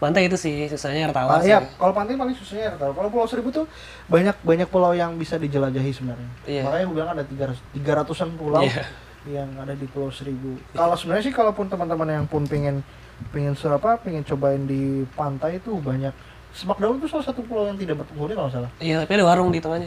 [0.00, 2.96] pantai itu sih susahnya air tawar Ah, iya, kalau pantai paling susahnya air tawar.
[2.96, 3.68] Kalau Pulau Seribu tuh
[4.08, 6.30] banyak banyak pulau yang bisa dijelajahi sebenarnya.
[6.48, 6.62] Iya.
[6.64, 8.88] Makanya gue bilang ada tiga tiga ratusan pulau Iya.
[9.28, 10.56] yang ada di Pulau Seribu.
[10.72, 12.80] Kalau sebenarnya sih kalaupun teman-teman yang pun pengen
[13.28, 16.16] pengen apa pengen cobain di pantai itu banyak.
[16.50, 18.70] Semak Daun itu salah satu pulau yang tidak berpenghuni kalau salah.
[18.80, 19.86] Iya, tapi ada warung di tengahnya.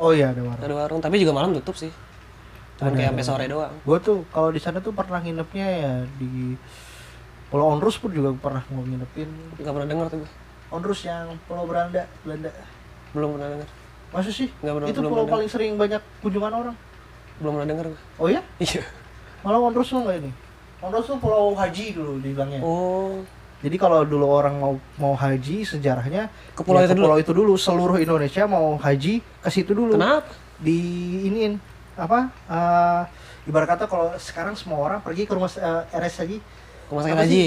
[0.00, 0.60] Oh iya ada warna.
[0.64, 1.92] Ada warung, tapi juga malam tutup sih.
[2.76, 3.72] Cuman Ada, kayak sampai sore doang.
[3.84, 6.56] Gue tuh kalau di sana tuh pernah nginepnya ya di
[7.46, 9.30] Pulau Onrus pun juga pernah mau nginepin.
[9.56, 10.30] Gak pernah denger tuh gue.
[10.66, 12.50] Onrus yang Pulau Belanda, Belanda.
[13.14, 13.68] Belum pernah denger.
[14.10, 14.48] Masa sih?
[14.60, 15.34] Nggak pernah- itu belum pulau pernah.
[15.36, 16.76] paling sering banyak kunjungan orang.
[17.36, 18.00] belum pernah denger gua.
[18.16, 18.40] Oh ya?
[18.56, 18.80] Iya.
[19.42, 20.30] Malah Ondros tuh nggak ini.
[20.80, 22.64] Ondros tuh pulau haji dulu dibilangnya.
[22.64, 23.20] Oh.
[23.60, 27.04] Jadi kalau dulu orang mau mau haji sejarahnya Ke pulau ya itu dulu?
[27.04, 27.52] pulau itu dulu.
[27.54, 29.94] Seluruh Indonesia mau haji ke situ dulu.
[29.94, 30.32] Kenapa?
[30.56, 30.78] Di
[31.24, 31.60] iniin
[31.92, 32.28] apa?
[32.28, 33.02] eh,
[33.44, 36.38] ibarat kata kalau sekarang semua orang pergi ke rumah eh, RS haji.
[36.90, 37.44] Rumah sakit haji.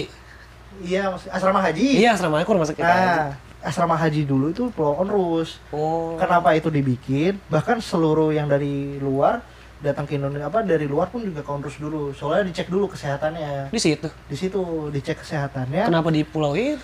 [0.86, 1.88] Iya, asrama haji.
[2.00, 3.08] Iya, asrama aku rumah sakit haji.
[3.08, 5.60] Nah, asrama haji dulu itu Pulau Onrus.
[5.72, 6.16] Oh.
[6.20, 7.40] Kenapa itu dibikin?
[7.52, 9.44] Bahkan seluruh yang dari luar
[9.80, 12.12] datang ke Indonesia apa dari luar pun juga ke Onrus dulu.
[12.12, 13.72] Soalnya dicek dulu kesehatannya.
[13.72, 14.08] Di situ.
[14.28, 14.60] Di situ
[14.92, 15.88] dicek kesehatannya.
[15.88, 16.80] Kenapa di pulau itu?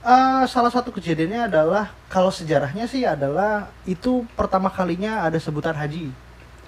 [0.00, 6.08] Eh, salah satu kejadiannya adalah kalau sejarahnya sih adalah itu pertama kalinya ada sebutan haji.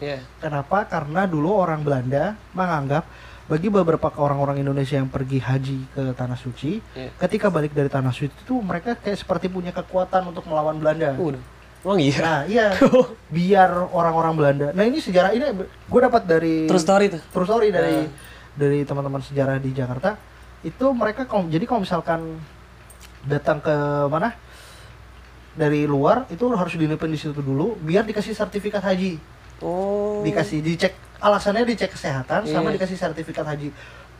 [0.04, 0.20] Iya.
[0.36, 0.84] Kenapa?
[0.84, 3.08] Karena dulu orang Belanda menganggap
[3.52, 7.12] bagi beberapa orang-orang Indonesia yang pergi haji ke tanah suci, Iya.
[7.20, 11.12] ketika balik dari tanah suci itu mereka kayak seperti punya kekuatan untuk melawan Belanda.
[11.20, 11.36] Udah.
[11.84, 12.16] Emang iya.
[12.24, 12.66] Nah, iya.
[13.36, 14.66] Biar orang-orang Belanda.
[14.72, 17.20] Nah, ini sejarah ini gue dapat dari Terus story tuh.
[17.28, 18.08] true story dari Nah.
[18.56, 20.16] dari teman-teman sejarah di Jakarta.
[20.64, 22.40] Itu mereka kalau jadi kalau misalkan
[23.28, 23.74] datang ke
[24.08, 24.32] mana?
[25.52, 29.20] Dari luar itu harus dinepin di situ dulu biar dikasih sertifikat haji.
[29.60, 30.24] Oh.
[30.24, 32.76] Dikasih dicek alasannya dicek kesehatan sama Iya.
[32.76, 33.70] dikasih sertifikat haji.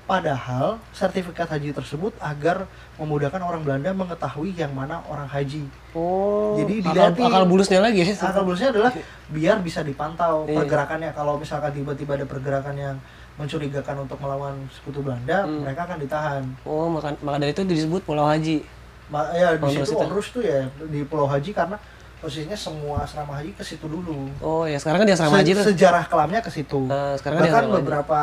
[0.02, 2.66] Padahal sertifikat haji tersebut agar
[2.98, 5.62] memudahkan orang Belanda mengetahui yang mana orang haji.
[5.94, 6.58] Oh.
[6.58, 7.22] Jadi akal, dilihatin.
[7.22, 8.06] akal bulusnya lagi ya.
[8.18, 8.90] Akal bulusnya adalah
[9.30, 10.58] biar bisa dipantau Iya.
[10.58, 11.10] pergerakannya.
[11.14, 12.96] Kalau misalkan tiba-tiba ada pergerakan yang
[13.32, 15.64] mencurigakan untuk melawan sekutu Belanda, Hmm.
[15.64, 16.42] mereka akan ditahan.
[16.66, 18.60] Oh, maka, maka dari itu disebut Pulau Haji.
[19.08, 19.96] Ma- ya di situ itu.
[19.96, 21.76] Onrus tuh ya di Pulau Haji karena
[22.22, 24.30] posisinya semua asrama haji ke situ dulu.
[24.38, 25.64] Oh, ya sekarang kan di asrama Se- haji tuh.
[25.68, 26.80] Sejarah kelamnya ke situ.
[26.87, 27.74] Nah, sekarang kan Bahkan haji.
[27.82, 28.20] beberapa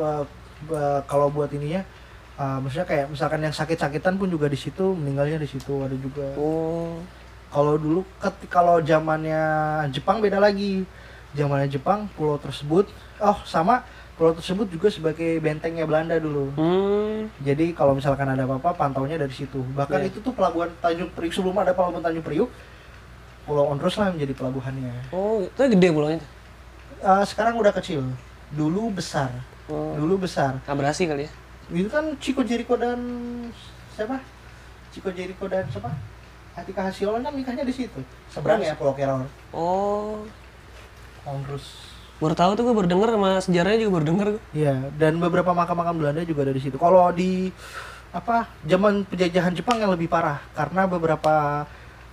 [0.00, 0.24] eh,
[1.04, 1.84] kalau buat ininya
[2.34, 6.24] eh, maksudnya kayak misalkan yang sakit-sakitan pun juga di situ, meninggalnya di situ ada juga.
[6.34, 6.96] Oh.
[7.48, 8.00] Kalau dulu
[8.48, 9.40] kalau zamannya
[9.88, 10.88] Jepang beda lagi.
[11.28, 12.88] Zamannya Jepang pulau tersebut
[13.20, 13.84] oh sama
[14.16, 16.48] pulau tersebut juga sebagai bentengnya Belanda dulu.
[16.56, 17.28] Hmm.
[17.38, 19.60] Jadi kalau misalkan ada apa-apa pantaunya dari situ.
[19.76, 20.08] Bahkan Iya.
[20.08, 22.48] itu tuh pelabuhan Tanjung Priuk sebelum ada pelabuhan Tanjung Priuk
[23.48, 25.08] Pulau Ondros lah menjadi pelabuhannya.
[25.08, 26.20] Oh, itu gede pulaunya.
[27.00, 28.04] Eh, sekarang udah kecil.
[28.52, 29.32] Dulu besar.
[29.72, 29.96] Oh.
[29.96, 30.60] Dulu besar.
[30.68, 31.32] Abrasi kali ya.
[31.72, 33.00] Itu kan Chico Jericho dan
[33.96, 34.20] siapa?
[34.92, 35.88] Chico Jericho dan siapa?
[36.52, 38.04] Atika Hasiolan kan nikahnya di situ.
[38.28, 39.24] Seberang ya Pulau Keror.
[39.56, 40.28] Oh.
[41.24, 41.96] Ondros.
[42.18, 44.42] Baru tahu tuh gue baru denger sama sejarahnya juga baru denger gue.
[44.58, 46.74] Iya, dan beberapa makam-makam Belanda juga ada di situ.
[46.74, 47.54] Kalau di
[48.10, 51.62] apa zaman penjajahan Jepang yang lebih parah karena beberapa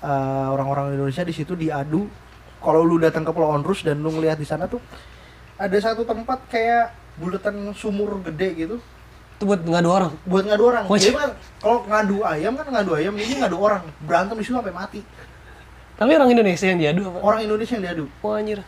[0.06, 2.06] eh, orang-orang Indonesia di situ diadu.
[2.62, 4.82] Kalau lu datang ke Pulau Ondrus dan lu ngelihat di sana tuh
[5.56, 8.76] ada satu tempat kayak bulatan sumur gede gitu
[9.38, 10.12] Itu buat ngadu orang.
[10.26, 10.84] buat ngadu orang.
[10.90, 14.74] Jadi kan kalau ngadu ayam kan ngadu ayam ini ngadu orang berantem di situ sampai
[14.74, 15.02] mati.
[15.96, 17.18] Tapi orang Indonesia yang diadu apa?
[17.22, 18.06] Orang Indonesia yang diadu.
[18.20, 18.60] Oh anjir.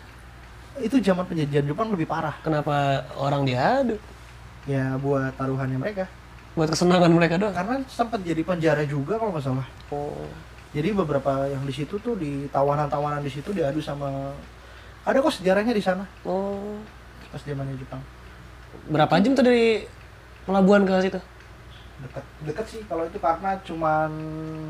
[0.78, 2.36] Itu zaman penjajahan Jepang lebih parah.
[2.46, 3.96] Kenapa orang diadu?
[4.70, 6.06] Ya buat taruhannya mereka.
[6.54, 7.56] Buat kesenangan mereka doang.
[7.56, 9.68] Karena sempat jadi penjara juga kalau nggak salah.
[9.90, 10.28] Oh.
[10.70, 14.36] Jadi beberapa yang di situ tuh di tawanan-tawanan di situ diadu sama
[15.02, 16.76] ada kok sejarahnya di sana Oh.
[17.28, 18.04] pas zamannya Jepang.
[18.86, 19.88] Berapa jam tuh dari
[20.44, 21.20] pelabuhan ke situ?
[21.98, 24.10] Dekat deket sih kalau itu karena cuman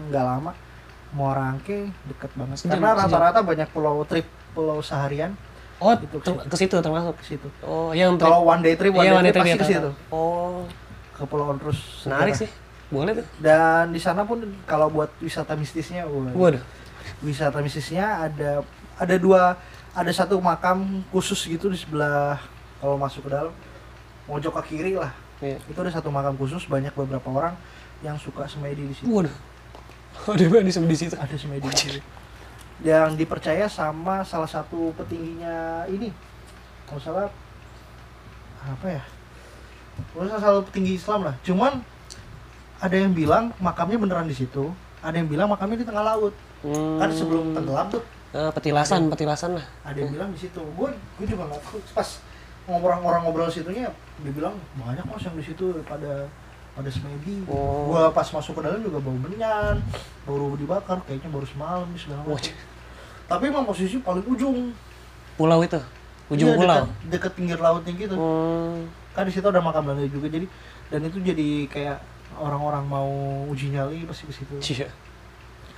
[0.08, 0.52] nggak lama.
[1.10, 2.56] Muarangke deket banget.
[2.58, 5.34] Sejam- karena rata-rata banyak pulau trip pulau seharian
[5.78, 7.14] Oh, Itu ke situ termasuk.
[7.16, 7.46] ke situ.
[7.62, 9.90] Oh, yang Kalau one day trip, one Iya, day trip pasti ya, ke situ.
[10.10, 10.66] Oh,
[11.14, 12.02] Ke Pulau Ondrus.
[12.04, 12.42] menarik sejarah.
[12.42, 12.50] sih.
[12.88, 13.28] Boleh tuh.
[13.44, 16.64] Dan di sana pun kalau buat wisata mistisnya, wah, Waduh.
[17.24, 18.64] wisata mistisnya ada
[18.98, 19.56] ada dua
[19.98, 22.38] ada satu makam khusus gitu di sebelah
[22.78, 23.54] kalau masuk ke dalam
[24.30, 25.62] mojok ke kiri lah Iya.
[25.70, 27.54] itu ada satu makam khusus banyak beberapa orang
[28.02, 29.34] yang suka semedi di situ Waduh.
[30.34, 31.14] Ada di di situ?
[31.14, 32.02] ada semedi di situ
[32.82, 36.14] yang dipercaya sama salah satu petingginya ini
[36.86, 37.26] kalau salah
[38.62, 39.04] apa ya
[40.14, 41.82] Pokoknya salah satu petinggi Islam lah cuman
[42.78, 46.98] ada yang bilang makamnya beneran di situ ada yang bilang makamnya di tengah laut Hmm.
[46.98, 49.66] kan sebelum tenggelam tuh Eh, petilasan, petilasan lah.
[49.84, 52.10] ada yang bilang di situ gue gue juga nggak tahu pas
[52.66, 56.26] ngobrol orang ngobrol situnya dia bilang banyak mas yang di situ pada
[56.74, 57.88] pada semedi Oh.
[57.88, 59.80] gua pas masuk ke dalam juga bau menyan
[60.24, 62.54] baru dibakar kayaknya baru semalam segala macam
[63.26, 64.74] tapi emang posisi paling ujung
[65.34, 65.78] pulau itu.
[66.28, 66.82] Ujung Iya, pulau.
[66.84, 68.90] dekat, dekat pinggir lautnya gitu Hmm.
[69.14, 70.50] kan di situ ada makam Belanda juga jadi
[70.88, 71.98] dan itu jadi kayak
[72.38, 73.10] orang-orang mau
[73.48, 74.88] uji nyali pasti ke situ Cia.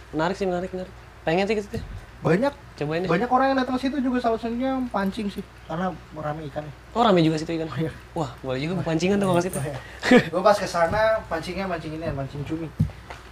[0.10, 0.94] Menarik sih, menarik, menarik.
[1.22, 1.80] Pengen sih gitu.
[2.20, 3.08] banyak Cobain deh.
[3.08, 7.00] banyak orang yang datang ke situ juga salah satunya pancing sih karena rame ikannya Oh,
[7.00, 7.72] rame juga situ ikan.
[7.74, 7.92] Iya.
[8.12, 9.56] Wah, boleh juga pancingan tuh kalau situ.
[10.32, 12.68] gue pas ke sana pancingnya mancing ini mancing cumi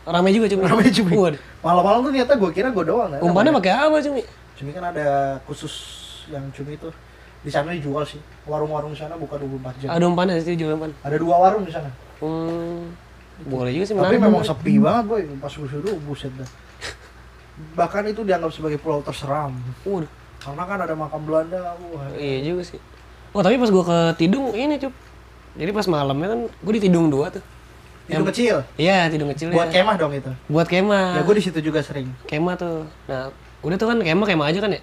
[0.03, 0.61] Rame juga cumi.
[0.63, 1.13] Rame cumi.
[1.13, 1.39] Waduh.
[1.59, 4.23] malam-malam tuh ternyata gue kira gue doang kan Umpannya pakai apa cumi?
[4.55, 5.07] cumi kan ada
[5.43, 5.73] khusus
[6.27, 6.87] yang cumi itu
[7.43, 10.91] di sana dijual sih warung-warung sana buka 24 jam Ada umpan situ jual umpan.
[11.03, 12.89] ada dua warung di sana Hmm,
[13.45, 16.49] boleh juga sih tapi memang sepi banget boy pas gue suruh buset dah
[17.73, 20.09] bahkan itu dianggap sebagai pulau terseram Waduh,
[20.41, 22.77] karena kan ada makam Belanda wah iya juga sih.
[23.33, 24.93] Oh tapi pas gua ke Tidung ini cup.
[25.57, 27.43] Jadi pas malamnya kan gua di Tidung dua tuh.
[28.07, 29.83] itu kecil Iya Tidung kecil buat ya.
[29.83, 31.19] kemah dong itu Buat kemah.
[31.19, 32.87] ya gue di situ juga sering Kemah tuh.
[33.09, 33.27] Nah
[33.65, 34.81] udah tuh kan kemah kemah aja kan ya.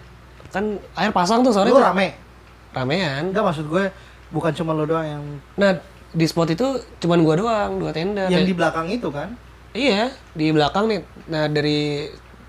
[0.52, 1.82] Kan air pasang tuh sore lu tuh.
[1.82, 2.14] rame
[2.76, 3.30] Ramean.
[3.32, 3.86] enggak maksud gue
[4.28, 5.22] bukan cuma lo doang yang
[5.56, 5.78] Nah
[6.14, 6.66] di spot itu
[6.98, 8.26] cuman gua doang dua tenda.
[8.26, 9.34] yang di belakang itu kan
[9.70, 11.02] Iya di belakang nih.
[11.26, 12.06] Nah dari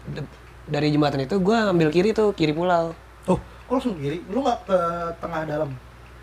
[0.07, 0.29] de-
[0.63, 2.93] dari jembatan itu gua ambil kiri tuh kiri pulau.
[3.23, 4.77] tuh kok langsung kiri lu nggak ke
[5.17, 5.69] tengah dalam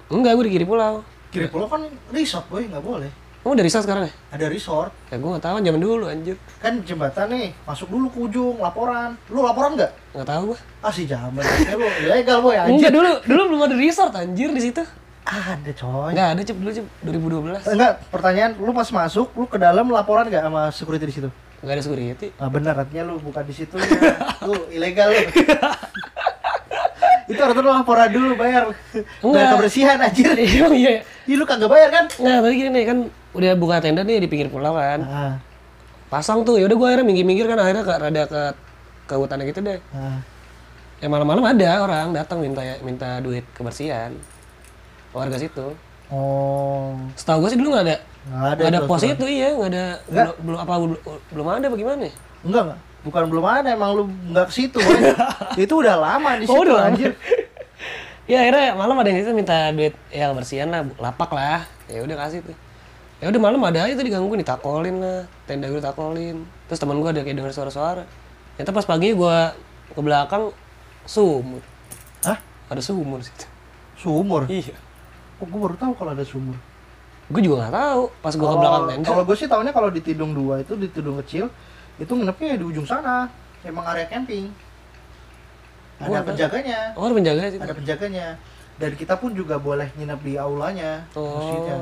[0.08, 1.02] Enggak gua di kiri pulau.
[1.28, 3.10] kiri pulau kan resort boy nggak boleh
[3.42, 4.12] Kamu dari sana sekarang ya?
[4.30, 6.38] ada resort Ya gua nggak tahu zaman dulu anjir.
[6.56, 10.58] kan jembatan nih masuk dulu ke ujung laporan lu laporan nggak Nggak tahu gua.
[10.78, 14.48] ah si zaman Kayak lu ilegal boy anjir Enggak dulu, dulu belum ada resort anjir
[14.48, 14.82] di situ.
[15.24, 17.62] Ada coy Enggak ada cep dulu cep 2012.
[17.68, 21.74] enggak pertanyaan lu pas masuk lu ke dalam laporan nggak sama security di situ Enggak
[21.74, 22.26] ada security.
[22.36, 23.76] ah benar artinya lu bukan di situ
[24.46, 25.22] lu ilegal lu
[27.24, 28.74] itu harus lu laporan dulu bayar
[29.22, 29.48] Enggak.
[29.54, 31.06] kebersihan anjir Emang iya.
[31.22, 32.98] Ih, lu kagak bayar kan Nggak, tapi gini nih kan
[33.32, 35.00] udah buka tenda nih di pinggir pulau kan.
[35.02, 35.32] ah,
[36.10, 38.40] Pasang tuh, yaudah gua akhirnya minggir-minggir kan akhirnya ke rada ke
[39.06, 39.78] ke hutannya gitu deh.
[39.92, 40.20] ah.
[40.98, 44.12] Ya malam-malam ada orang datang minta minta duit kebersihan.
[45.12, 45.66] Warga situ.
[46.12, 47.96] oh Setahu gua sih dulu nggak ada.
[48.22, 49.84] nggak ada ada pos itu iya, nggak ada
[50.40, 50.98] belum, apa belum,
[51.32, 52.06] belum ada bagaimana?
[52.46, 54.78] enggak enggak bukan belum ada emang lu nggak ke situ
[55.66, 57.10] itu udah lama di situ Oh, udah anjir
[58.30, 61.66] Ya akhirnya malam ada yang itu minta duit ya kebersihan lah, lapak lah.
[61.90, 62.54] Ya udah kasih tuh.
[63.18, 66.46] Ya udah malam ada aja tuh diganggu ditakolin lah, tenda gue ditakolin.
[66.70, 68.06] Terus teman gue ada kayak denger suara-suara.
[68.54, 69.38] Ternyata pas pagi gue
[69.90, 70.54] ke belakang
[71.02, 71.60] sumur.
[72.22, 72.38] Hah?
[72.70, 73.46] Ada sumur situ.
[73.98, 74.78] sumur Iya.
[75.42, 76.54] Oh, gue baru tahu kalau ada sumur
[77.26, 78.02] Gue juga nggak tahu.
[78.20, 79.06] Pas gue ke Kalau- belakang tenda.
[79.08, 81.48] Kalau gue sih tahunya kalau di Tidung 2 itu di Tidung kecil
[81.96, 83.24] itu nginepnya di ujung sana.
[83.62, 84.52] Emang area camping.
[85.96, 86.28] Ada tahu.
[86.28, 87.62] penjaganya, Oh ada penjaga situ.
[87.62, 88.26] ada penjaganya.
[88.74, 91.38] Dan kita pun juga boleh nginep di aulanya, Oh.
[91.38, 91.76] masjidnya.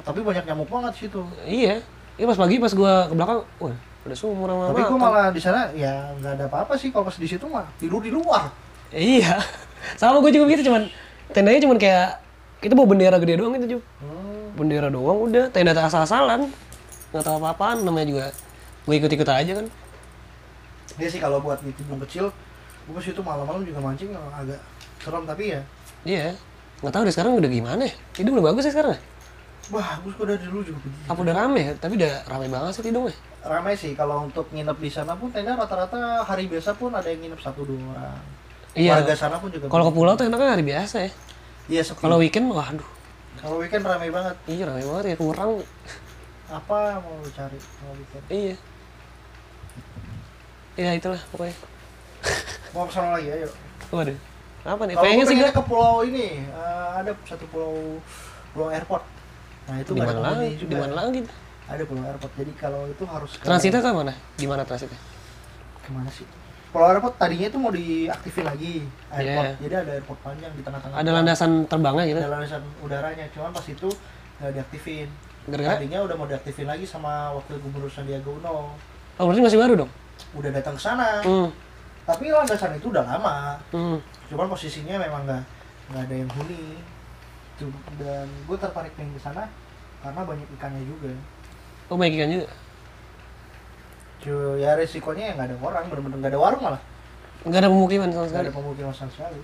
[0.00, 1.20] Tapi banyak nyamuk banget di situ.
[1.44, 1.74] Iya.
[2.16, 5.38] Iya pas pagi pas gue ke belakang, wah ada sumur sama Tapi gue malah di
[5.38, 8.50] sana ya nggak ada apa-apa sih kalau pas di situ mah tidur di luar.
[8.90, 9.38] Iya.
[10.00, 10.88] Sama gue juga gitu cuman
[11.30, 12.18] tendanya cuman kayak
[12.58, 13.84] kita bawa bendera gede doang itu juga.
[14.58, 15.50] bendera doang udah.
[15.54, 16.50] Tenda asal-asalan.
[17.14, 18.26] Nggak tahu apa-apaan namanya juga
[18.88, 19.66] gue ikut-ikut aja kan.
[20.98, 22.32] Dia sih kalau buat di Tidung kecil,
[22.88, 24.58] gue situ malam-malam juga mancing agak
[24.98, 25.60] serem tapi ya.
[26.02, 26.34] Iya.
[26.82, 27.94] Nggak tahu deh sekarang udah gimana ya?
[28.18, 29.02] Hidung udah bagus ya sekarang ya?
[29.68, 31.04] bagus kok dari dulu juga begitu.
[31.12, 31.72] apa udah rame ya?
[31.76, 33.14] Tapi udah rame banget sih hidungnya.
[33.44, 37.20] Ramai sih kalau untuk nginep di sana pun tenda rata-rata hari biasa pun ada yang
[37.20, 38.16] nginep satu dua orang.
[38.72, 39.04] Iya.
[39.04, 41.10] Warga sana pun juga kalau ke pulau tuh enaknya hari biasa ya
[41.68, 42.88] iya sepi kalau weekend waduh.
[43.38, 44.36] Kalau weekend ramai banget.
[44.50, 45.62] Iya rame banget ya kurang.
[46.50, 48.24] Apa mau lu cari kalau weekend?
[48.32, 48.56] Iya.
[50.74, 51.54] Iya itulah pokoknya.
[52.74, 53.48] Mau ke sana lagi ayo.
[53.94, 54.18] Waduh.
[54.66, 54.94] Apa nih?
[54.98, 58.02] Kalau pengen sih ke pulau ini eh, ada satu pulau
[58.56, 59.04] pulau airport.
[59.70, 61.20] Nah itu di mana ada penghuni lagi di mana lagi?
[61.68, 62.32] Ada pulau airport.
[62.34, 64.12] Jadi kalau itu harus ke transitnya ke mana?
[64.34, 64.98] Gimana transitnya?
[65.84, 66.26] Ke mana sih
[66.68, 69.46] pulau airport tadinya itu mau diaktifin lagi airport.
[69.48, 69.56] Iya.
[69.64, 72.20] jadi ada airport panjang di tengah-tengah ada landasan terbangnya gitu?
[72.20, 73.88] Ada landasan udaranya cuman pas itu
[74.38, 75.08] nggak diaktifin.
[75.48, 75.76] Gara-gara?
[75.80, 78.76] Tadinya udah mau diaktifin lagi sama wakil gubernur Sandiaga Uno.
[79.16, 79.90] Oh berarti masih baru dong?
[80.36, 81.24] Udah datang ke sana.
[81.24, 81.50] Hmm.
[82.08, 83.60] tapi landasan itu udah lama.
[83.68, 84.00] Hmm.
[84.32, 85.44] cuman posisinya memang nggak
[85.92, 86.80] nggak ada yang huni.
[87.98, 89.44] Dan gue tertarik pengen ke sana
[90.04, 91.12] karena banyak ikannya juga.
[91.88, 92.48] Oh baik ikan juga
[94.58, 96.82] ya resikonya ya nggak ada orang bener-bener nggak ada warung malah.
[97.46, 98.46] Nggak ada pemukiman sama nggak sekali.
[98.46, 99.40] ada pemukiman sama sekali.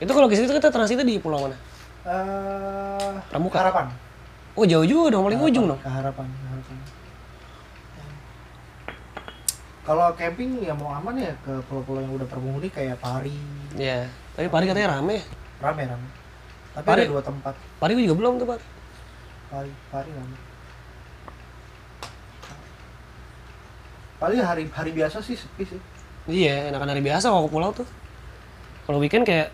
[0.00, 1.56] Itu kalau ke situ kita transitnya di pulau mana?
[2.04, 3.56] Eh Pramuka?
[3.64, 3.86] harapan.
[4.54, 5.80] Oh jauh juga dong paling ujung dong.
[5.82, 6.76] harapan harapan.
[9.84, 13.36] Kalau camping ya mau aman ya ke pulau-pulau yang udah berpenghuni kayak Pari.
[13.76, 14.08] Iya.
[14.32, 15.20] Tapi Pari katanya rame.
[15.60, 16.08] rame rame.
[16.72, 17.54] Tapi Pari- ada dua tempat.
[17.80, 18.64] Pari gue juga belum tuh Pari.
[19.52, 20.36] Pari Pari rame
[24.24, 25.80] paling hari hari biasa sih sepi sih
[26.24, 27.84] Iya, enakan hari biasa kalau ke pulau tuh.
[28.88, 29.52] Kalau weekend kayak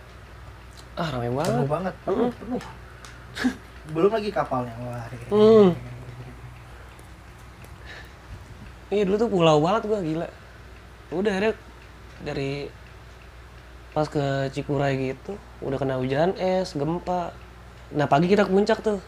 [0.94, 1.50] ah rame banget.
[1.50, 2.62] penuh banget penuh penuh
[3.98, 5.02] belum lagi kapalnya wah
[5.34, 5.74] Hmm.
[8.94, 10.28] Iya dulu tuh pulau banget gua gila.
[11.10, 11.54] Udah akhirnya
[12.22, 12.70] dari
[13.90, 15.34] pas ke Cikuray gitu,
[15.66, 17.34] udah kena hujan es, gempa.
[17.90, 19.02] Nah pagi kita ke puncak tuh,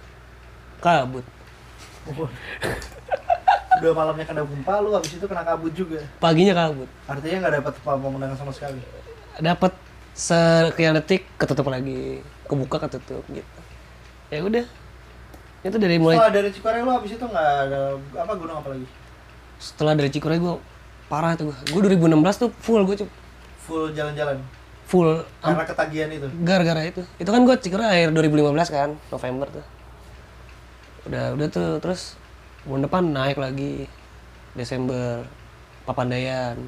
[0.82, 1.22] kabut.
[3.80, 6.00] udah malamnya kena gempa lu habis itu kena kabut juga.
[6.18, 6.88] Paginya kabut.
[7.08, 8.80] artinya nggak dapat pemandangan sama sekali.
[9.38, 9.72] Dapat
[10.12, 12.20] sekian detik ketutup lagi.
[12.44, 13.60] Kebuka ketutup gitu.
[14.28, 14.64] Ya udah.
[15.62, 17.80] Itu dari mulai Setelah dari Cikarang lu habis itu nggak ada
[18.18, 18.86] apa gunung apa lagi?
[19.62, 20.58] setelah dari Cikuray gue
[21.06, 23.06] parah tuh gue gue 2016 tuh full gue
[23.62, 24.42] Full jalan-jalan.
[24.82, 26.26] full Karena ketagihan itu.
[26.42, 27.06] gara-gara itu.
[27.14, 29.64] Itu kan gue Cikuray akhir 2015 kan November tuh.
[31.06, 31.78] Udah udah tuh.
[31.78, 32.18] Terus
[32.64, 33.86] bulan depan naik lagi.
[34.52, 35.24] Desember
[35.82, 36.58] Papandayan.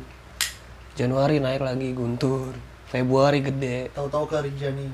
[0.95, 2.55] Januari naik lagi Guntur.
[2.87, 3.91] Februari gede.
[3.93, 4.87] Tahu-tahu ke Rinjani.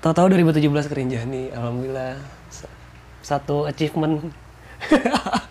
[0.00, 2.16] tahu-tahu 2017 ke Rinjani alhamdulillah.
[2.48, 2.72] Sa-
[3.20, 4.20] satu achievement.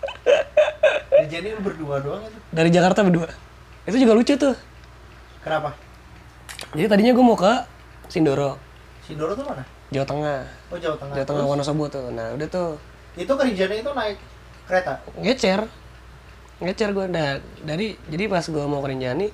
[1.20, 2.38] Rinjani berdua doang itu.
[2.50, 3.28] dari Jakarta berdua.
[3.86, 4.54] Itu juga lucu tuh.
[5.40, 5.72] Kenapa?
[6.70, 7.50] jadi tadinya gue mau ke
[8.06, 8.54] Sindoro.
[9.02, 9.62] Sindoro tuh mana?
[9.90, 10.40] Jawa Tengah.
[10.70, 11.14] Oh Jawa Tengah.
[11.18, 12.10] Jawa Tengah Wonosobo tuh.
[12.10, 12.70] Nah udah tuh.
[13.16, 14.18] Itu ke Rinjani itu naik
[14.70, 14.94] kereta.
[15.18, 15.60] ngecer
[16.60, 19.28] ngecer gue nah, dari jadi pas gue mau ke Rinjani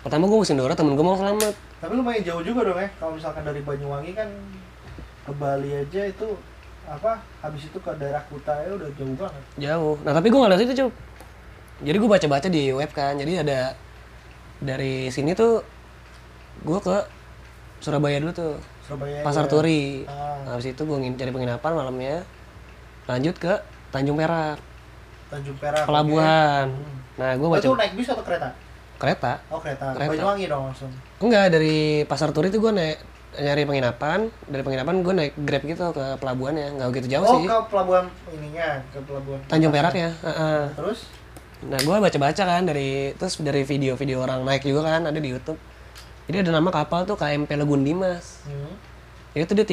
[0.00, 2.88] pertama gue ke Sindoro temen gue mau selamat Tapi lumayan jauh juga dong ya.
[2.96, 4.24] Kalau misalkan dari Banyuwangi kan
[5.28, 6.28] ke Bali aja itu
[6.88, 7.20] apa?
[7.44, 9.42] Habis itu ke daerah Kuta ya udah jauh banget.
[9.60, 10.92] jauh nah tapi gue nggak lihat itu cup
[11.84, 13.76] jadi gue baca-baca di web kan jadi ada
[14.56, 15.60] dari sini tuh
[16.64, 16.96] gue ke
[17.84, 18.56] Surabaya dulu tuh
[18.88, 19.20] Surabaya.
[19.20, 19.52] Pasar aja.
[19.52, 20.56] Turi Ah.
[20.56, 22.16] habis itu gue cari penginapan malamnya
[23.04, 23.52] lanjut ke
[23.88, 24.58] Tanjung Perak
[25.26, 25.84] Tanjung Perak.
[25.84, 26.96] pelabuhan Hmm.
[27.16, 28.48] nah gue Oh, baca itu naik bis atau kereta?
[28.96, 29.92] kereta Oh kereta.
[29.92, 30.10] Kereta.
[30.10, 30.90] Banyuwangi dong langsung.
[31.18, 32.98] enggak dari Pasar Turi tuh gue naik
[33.36, 37.44] nyari penginapan dari penginapan gue naik grab gitu ke pelabuhannya nggak begitu jauh Oh sih
[37.44, 39.40] ke pelabuhan ininya, ke pelabuhan.
[39.44, 40.62] Tanjung Perak ya Heeh.
[40.72, 40.98] Terus?
[41.56, 45.56] Nah, gue baca-baca kan dari terus dari video-video orang naik juga kan ada di YouTube.
[46.26, 48.44] Jadi ada nama kapal tuh KMP Legun Dimas.
[48.44, 48.76] Hmm.
[49.32, 49.64] Itu dia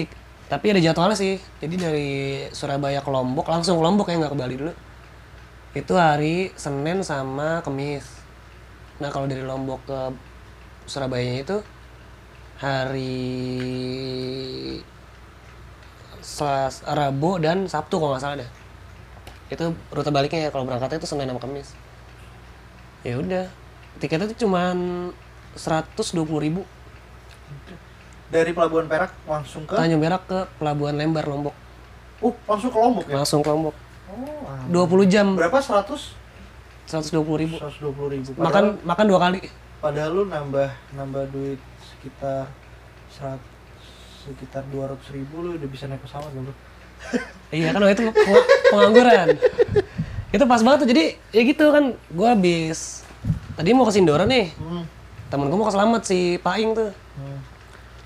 [0.54, 1.42] tapi ada jadwalnya sih.
[1.58, 2.12] Jadi dari
[2.54, 4.74] Surabaya ke Lombok langsung ke Lombok ya nggak ke Bali dulu.
[5.74, 8.06] Itu hari Senin sama Kamis.
[9.02, 10.00] Nah kalau dari Lombok ke
[10.86, 11.58] Surabaya itu
[12.62, 13.18] hari
[16.22, 18.50] Selas, Rabu dan Sabtu kalau nggak salah deh.
[19.50, 21.74] Itu rute baliknya ya kalau berangkatnya itu Senin sama Kamis.
[23.02, 23.50] Ya udah,
[23.98, 25.10] tiketnya tuh cuman
[25.58, 26.64] 120.000 ribu
[28.34, 31.54] Dari pelabuhan Perak langsung ke Tanjung Perak ke Pelabuhan Lembar Lombok.
[32.18, 33.16] Uh, langsung ke Lombok ya?
[33.22, 33.76] Langsung ke Lombok.
[34.10, 34.66] Oh, ah.
[34.66, 35.62] 20 jam berapa?
[35.62, 35.86] 100?
[36.90, 37.56] 120 ribu.
[37.62, 38.30] 120 ribu.
[38.34, 39.40] Makan makan dua kali.
[39.78, 42.50] Padahal lu nambah nambah duit sekitar
[43.14, 43.38] serat,
[44.26, 46.54] sekitar 200 ribu lu udah bisa naik pesawat gak bro?
[47.54, 49.28] Iya kan waktu itu peng- pengangguran.
[50.34, 50.90] itu pas banget tuh.
[50.90, 53.06] Jadi ya gitu kan gua habis
[53.54, 54.50] tadi mau ke Sindoro nih.
[54.58, 54.90] Hmm.
[55.30, 56.90] Temen gua mau ke Selamat si Paing tuh.
[57.22, 57.53] hmm.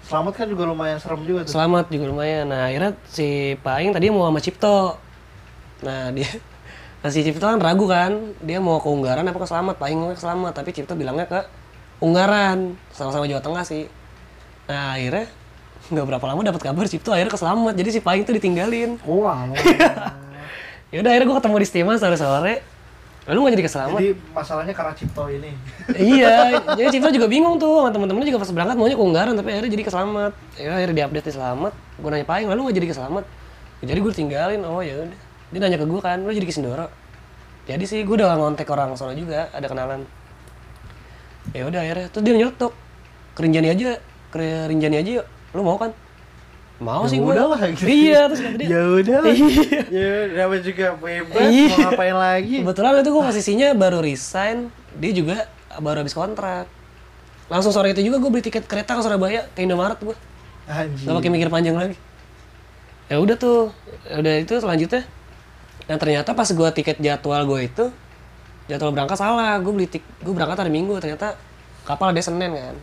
[0.08, 1.52] Selamat kan juga lumayan serem juga tuh.
[1.52, 2.48] Selamat juga lumayan.
[2.48, 4.96] Nah, akhirnya si Paing tadi mau sama Cipto.
[5.84, 6.32] Nah, dia
[7.04, 10.16] nah, si Cipto kan ragu kan, dia mau ke Unggaran apa ke Selamat, Paing mau
[10.16, 11.44] ke Selamat, tapi Cipto bilangnya ke
[12.00, 13.92] Unggaran, sama-sama Jawa Tengah sih.
[14.72, 15.28] Nah, akhirnya
[15.92, 18.96] nggak berapa lama dapat kabar Cipto akhirnya ke Selamat, jadi si Paing tuh ditinggalin.
[19.04, 19.44] Wah,
[20.96, 22.64] Ya udah akhirnya gue ketemu di Stima sore-sore.
[23.28, 24.00] Lalu nggak jadi ke Selamat.
[24.00, 25.52] jadi masalahnya karena Cipto ini.
[26.16, 29.50] iya, jadi Cipto juga bingung tuh sama temen-temennya juga pas berangkat maunya ke Unggaran tapi
[29.52, 30.32] akhirnya jadi ke Selamat.
[30.56, 31.74] Ya akhirnya diupdate di Selamat.
[32.00, 33.24] Gue nanya paling lalu nggak jadi ke Selamat.
[33.84, 34.62] Ya, jadi gue tinggalin.
[34.64, 35.20] Oh ya udah.
[35.52, 36.88] Dia nanya ke gue kan, lu jadi ke Sindoro.
[37.68, 40.08] Jadi sih gue udah ngontek orang sono juga, ada kenalan.
[41.52, 42.72] Ya udah akhirnya terus dia nyetok.
[43.36, 44.00] Kerinjani aja,
[44.32, 44.40] ke
[44.72, 45.28] Rinjani aja yuk.
[45.52, 45.92] Lu mau kan?
[46.78, 47.34] Mau sih gue.
[47.34, 47.90] udah lah, gitu.
[47.90, 48.68] Iya, terus kata dia.
[48.70, 49.18] ya udah.
[49.26, 49.34] lah.
[49.34, 49.82] Iya.
[49.90, 50.12] ya,
[50.46, 51.68] namanya juga bebas Iya.
[51.74, 52.56] mau ngapain lagi.
[52.62, 54.58] Kebetulan itu gue posisinya baru resign,
[55.02, 55.36] dia juga
[55.82, 56.70] baru habis kontrak.
[57.50, 60.14] Langsung sore itu juga gue beli tiket kereta ke Surabaya ke Indomaret gue,
[60.70, 61.08] Anjing.
[61.10, 61.96] gak pakai mikir panjang lagi.
[63.08, 63.72] Ya udah tuh,
[64.06, 65.02] ya udah itu selanjutnya.
[65.88, 67.86] Dan ternyata pas gue tiket jadwal gue itu,
[68.68, 69.58] jadwal berangkat salah.
[69.64, 71.40] Gue beli tik, gue berangkat hari Minggu, ternyata
[71.88, 72.76] kapal ada Senin kan.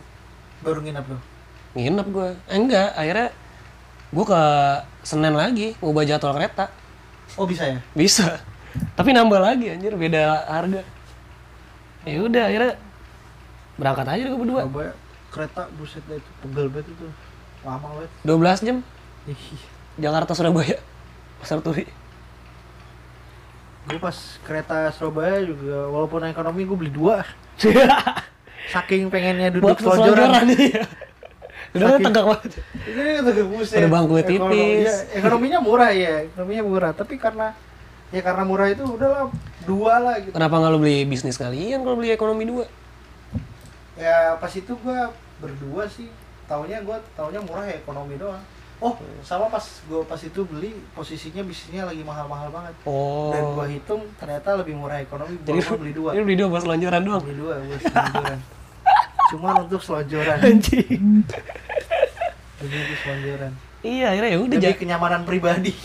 [0.65, 1.15] Baru nginap lu.
[1.77, 2.29] Nginep gue.
[2.49, 3.29] Eh enggak, akhirnya
[4.13, 4.41] gue ke
[5.05, 6.69] Senin lagi, mau ubah jadwal kereta.
[7.37, 7.79] Oh bisa ya?
[7.93, 8.41] Bisa.
[8.97, 10.81] Tapi nambah lagi anjir, beda harga.
[12.05, 12.73] Ya udah akhirnya
[13.75, 14.61] berangkat aja gue berdua.
[14.65, 14.93] Surabaya
[15.33, 17.07] kereta buset dah itu pegel banget itu.
[17.65, 18.11] Lama banget.
[18.23, 18.77] 12 jam
[19.99, 20.77] Jakarta Surabaya.
[21.41, 21.85] Pasar Turi.
[23.85, 27.21] gue pas kereta Surabaya juga walaupun ekonomi gue beli dua.
[28.73, 30.29] Saking pengennya duduk Buat selonjoran.
[30.41, 30.87] selonjoran
[31.75, 31.85] iya.
[31.85, 32.51] Udah tegak banget.
[32.87, 33.77] Ini tuh buset.
[33.77, 34.87] Ada bangku Ekonomi- tipis.
[34.87, 36.91] ya, ekonominya murah ya, ekonominya murah.
[36.95, 37.51] Tapi karena
[38.09, 39.27] ya karena murah itu udahlah
[39.67, 40.31] dua lah gitu.
[40.31, 42.65] Kenapa nggak lu beli bisnis kalian kalau beli ekonomi dua?
[43.95, 46.07] Ya pas itu gua berdua sih.
[46.45, 48.39] Taunya gua taunya murah ya ekonomi doang.
[48.77, 48.91] Oh,
[49.23, 52.75] sama pas gua pas itu beli posisinya bisnisnya lagi mahal-mahal banget.
[52.83, 53.31] Oh.
[53.31, 56.09] Dan gua hitung ternyata lebih murah ekonomi Jadi gua, beli dua.
[56.15, 57.23] Ini beli dua buat selonjoran doang.
[57.23, 58.39] Beli dua, gua selonjoran.
[59.33, 60.37] Cuman untuk selonjoran.
[60.37, 61.23] Anjing.
[62.59, 63.51] Selonjoran.
[63.85, 65.71] Iya, akhirnya ya udah Demi ja- kenyamanan pribadi.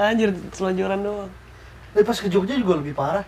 [0.00, 1.32] anjir selonjoran doang.
[1.92, 3.24] Tapi pas ke Jogja juga lebih parah.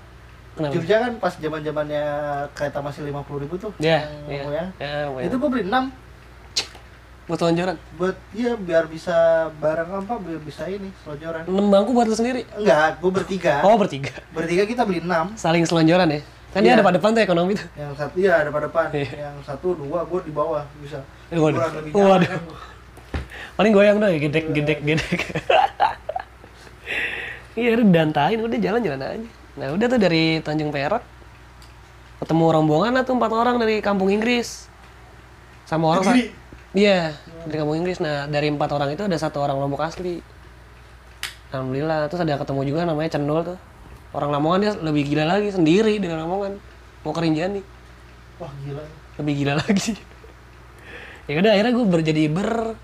[0.53, 0.73] Kenapa?
[0.77, 2.05] Jogja kan pas zaman zamannya
[2.53, 3.73] kereta masih lima puluh ribu tuh.
[3.81, 4.43] Ya, yang iya.
[4.45, 4.69] goyang.
[4.77, 5.29] Ya, goyang.
[5.29, 5.93] Itu gue beli 6
[7.23, 7.79] buat selonjoran.
[7.97, 11.47] buat iya biar bisa barang apa biar bisa ini selonjoran.
[11.49, 12.45] 6 bangku buat lu sendiri.
[12.59, 13.55] Enggak, gue bertiga.
[13.65, 14.13] Oh, bertiga.
[14.35, 16.21] Bertiga kita beli 6 Saling selonjoran ya.
[16.53, 16.77] Kan dia Iya.
[16.79, 17.67] ada pada depan tuh ekonomi tuh.
[17.75, 19.09] Yang satu iya ada pada depan, Iya.
[19.25, 21.01] yang satu dua gue di bawah bisa.
[21.33, 21.57] Eh, waduh.
[21.59, 22.29] Kurang lebih Waduh.
[22.29, 22.41] kan.
[23.53, 25.21] Paling goyang doang, gedek, gedek, gedek.
[27.53, 29.29] Iya, udah dantain, udah jalan-jalan aja.
[29.61, 31.05] Nah, udah tuh dari Tanjung Perak
[32.17, 34.69] ketemu rombongan lah tuh empat orang dari kampung Inggris.
[35.69, 36.33] Sama orang?
[36.73, 37.13] Iya,
[37.45, 38.01] dari kampung Inggris.
[38.01, 40.25] Nah, dari empat orang itu ada satu orang Lombok asli.
[41.53, 43.59] Alhamdulillah, terus ada ketemu juga namanya Cendol tuh.
[44.13, 46.61] Orang Lamongan dia lebih gila lagi sendiri dari Lamongan.
[47.03, 47.61] Mau ke Rinjani,
[48.39, 48.85] Wah gila.
[49.19, 49.97] lebih gila lagi.
[51.31, 52.77] ya udah akhirnya gue berjadi ber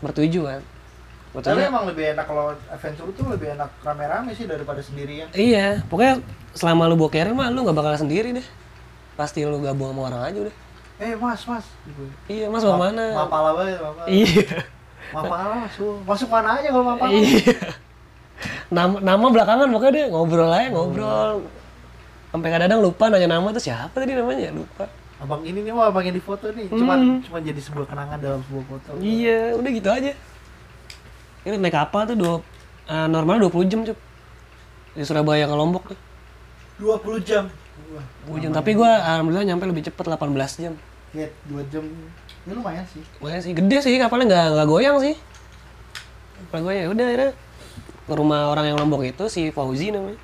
[0.00, 0.62] bertujuh kan.
[0.62, 1.68] Tapi Bertujuh.
[1.68, 5.28] emang lebih enak kalau adventure tuh lebih enak rame-rame sih daripada sendirian.
[5.36, 6.24] Iya, pokoknya
[6.56, 8.46] selama lu bokerin mah lu nggak bakal sendiri deh.
[9.16, 10.54] Pasti lu gabung sama orang aja udah.
[10.96, 11.66] Eh mas mas.
[12.24, 13.04] Iya, Mas mau mana?
[13.12, 14.08] Mapala banget mapala.
[14.08, 14.44] Iya.
[15.12, 16.00] Mapala masuk.
[16.08, 17.12] Masuk mana aja kalau mapala.
[17.12, 17.52] Iya.
[18.66, 21.46] Nama, nama belakangan pokoknya deh ngobrol aja ngobrol.
[22.34, 24.90] Sampai kadang-kadang lupa nanya nama tuh siapa tadi namanya lupa.
[25.16, 26.66] Abang ini nih wah abang yang di foto nih.
[26.68, 28.90] Cuman cuman jadi sebuah kenangan dalam sebuah foto.
[29.00, 30.12] Iya, udah gitu aja.
[31.46, 32.34] Ini naik kapal tuh dua,
[32.90, 33.98] eh, normalnya 20 jam cup.
[34.98, 35.98] Di Surabaya ke Lombok tuh.
[36.82, 37.46] 20 jam.
[37.94, 38.50] Wah, 20 jam.
[38.50, 40.74] Tapi gua alhamdulillah nyampe lebih cepet 18 jam.
[41.14, 41.84] kayak 2 jam.
[42.44, 43.00] Ya lumayan sih.
[43.22, 45.14] Makanya sih gede sih kapalnya nggak nggak goyang sih.
[46.36, 47.30] Kapal goyang ya udah akhirnya
[48.06, 50.18] ke rumah orang yang Lombok itu si Fauzi namanya.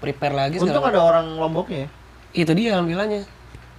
[0.00, 1.88] Prepare lagi Untung ada orang Lomboknya ya.
[2.32, 3.24] Itu dia alhamdulillahnya.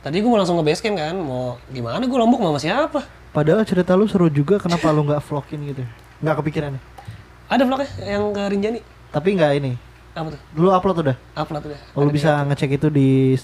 [0.02, 3.00] Tadi gue mau langsung ke base camp kan, mau gimana gue Lombok mau sama siapa?
[3.34, 5.84] Padahal cerita lu seru juga kenapa lu nggak vlogin gitu?
[6.22, 6.82] Nggak kepikiran ya?
[7.50, 8.80] Ada vlognya yang ke Rinjani.
[9.14, 9.72] Tapi nggak ini.
[10.18, 10.42] Apa tuh?
[10.58, 11.18] Lu upload udah?
[11.38, 11.80] Upload udah.
[11.94, 13.38] Oh, lu bisa ngecek itu di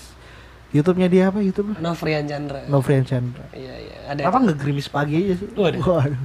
[0.74, 1.38] YouTube-nya dia apa?
[1.45, 1.76] YouTube lu?
[1.78, 2.65] Novrian Chandra.
[2.65, 3.45] Novrian Chandra.
[3.53, 4.21] Iya iya ada.
[4.26, 5.49] Apa nggak gerimis pagi aja sih?
[5.53, 5.82] Waduh.
[5.86, 6.21] Waduh.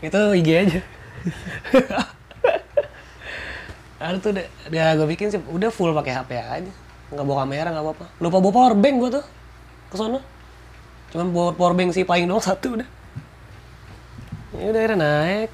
[0.00, 0.80] Itu IG aja.
[4.00, 6.72] ada tuh udah, udah gue bikin sih udah full pakai HP aja.
[7.12, 8.06] Nggak bawa kamera nggak apa-apa.
[8.16, 9.24] Lupa bawa power bank gue tuh
[9.92, 10.20] ke sana.
[11.12, 12.88] Cuman bawa power bank si paling doang satu udah.
[14.56, 15.50] Ya udah akhirnya naik.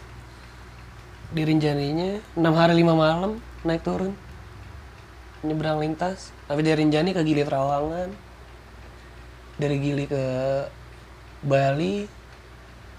[1.27, 4.15] Di Rinjaninya 6 hari 5 malam naik turun.
[5.43, 6.31] Nyebrang lintas.
[6.47, 8.15] Tapi dari Rinjani ke Gili Trawangan.
[9.59, 10.23] Dari Gili ke
[11.43, 12.07] Bali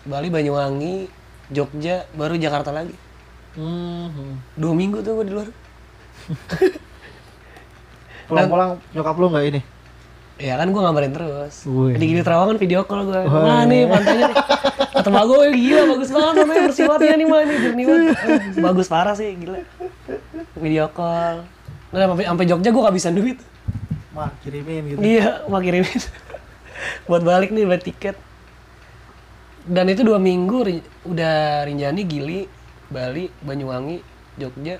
[0.03, 1.07] Bali Banyuwangi
[1.51, 3.06] Jogja baru Jakarta lagi
[3.57, 4.37] Hmm.
[4.53, 5.49] dua minggu tuh gue di luar
[8.29, 9.61] Pulang-pulang nyokap lu nggak ini?
[10.37, 11.65] ya kan gue ngabarin terus
[11.97, 13.41] di Gili Trawangan video call gue Wih.
[13.41, 14.37] nah nih pantainya nih
[14.93, 18.15] kata mbak gue gila bagus banget namanya bersih banget ya nih mah nih jernih banget
[18.61, 19.65] bagus parah sih gila
[20.53, 21.41] video call
[21.89, 23.41] nah sampai sampai Jogja gue kehabisan duit
[24.17, 24.97] Mah kirimin gitu.
[24.97, 25.93] Iya, mau kirimin.
[27.05, 28.17] Buat balik nih, buat tiket.
[29.61, 32.49] Dan itu dua minggu udah Rinjani, Gili,
[32.87, 33.99] Bali, Banyuwangi,
[34.39, 34.79] Jogja.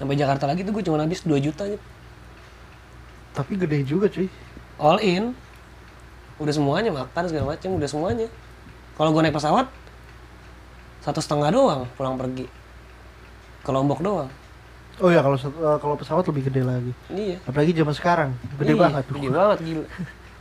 [0.00, 1.78] Sampai Jakarta lagi tuh gue cuma habis 2 juta aja.
[3.36, 4.26] Tapi gede juga cuy.
[4.80, 5.36] All in.
[6.40, 8.26] Udah semuanya, makan segala macam, udah semuanya.
[8.96, 9.68] Kalau gue naik pesawat,
[11.04, 12.48] satu setengah doang pulang pergi.
[13.60, 14.28] Ke Lombok doang.
[15.00, 16.92] Oh ya kalau eh, kalau pesawat lebih gede lagi.
[17.08, 17.40] Iya.
[17.48, 19.14] Apalagi zaman sekarang, gede Iya, banget tuh.
[19.16, 19.86] Gede banget gila.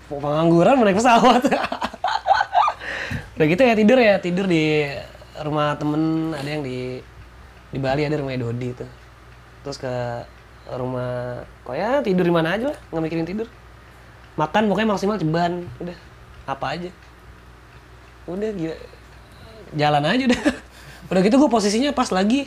[0.09, 1.41] Pengangguran naik pesawat.
[3.39, 4.83] Udah gitu ya tidur ya, tidur di
[5.43, 7.03] rumah temen ada yang di
[7.69, 8.89] di Bali ada rumahnya Dodi tuh.
[9.65, 9.93] Terus ke
[10.69, 13.47] rumah kok ya tidur di mana aja lah, nggak mikirin tidur.
[14.37, 15.97] Makan pokoknya maksimal ceban, udah
[16.47, 16.89] apa aja.
[18.29, 18.77] Udah gila.
[19.75, 20.41] Jalan aja udah.
[21.09, 22.45] Udah gitu gue posisinya pas lagi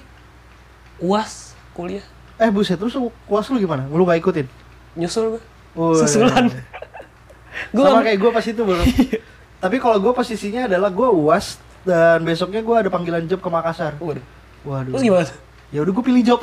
[1.03, 2.07] UAS kuliah.
[2.39, 3.91] Eh buset, terus lu kuas lu gimana?
[3.91, 4.47] Lu gak ikutin?
[4.95, 5.43] Nyusul gue.
[5.75, 6.47] Oh, Susulan.
[7.75, 8.85] gue Sama kayak gue pas itu baru.
[9.63, 13.99] Tapi kalau gue posisinya adalah gue uas dan besoknya gue ada panggilan job ke Makassar.
[13.99, 14.23] Waduh.
[14.63, 14.93] Waduh.
[14.95, 15.27] Terus gimana?
[15.73, 16.41] Ya udah gue pilih job.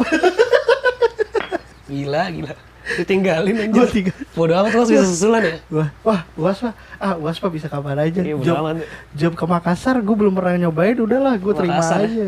[1.90, 2.54] Gila, gila.
[2.90, 3.70] Ditinggalin aja.
[3.70, 4.12] gue tiga.
[4.34, 5.56] Bodoh amat mas bisa susulan ya?
[5.70, 6.74] Wah, wah, uas pak.
[6.98, 8.22] Ah, uas pak bisa kapan aja.
[8.22, 8.76] Iya, bodo job, amat.
[9.14, 10.98] job ke Makassar, gue belum pernah nyobain.
[10.98, 12.10] Udahlah, gue terima Makassar ya?
[12.10, 12.28] aja.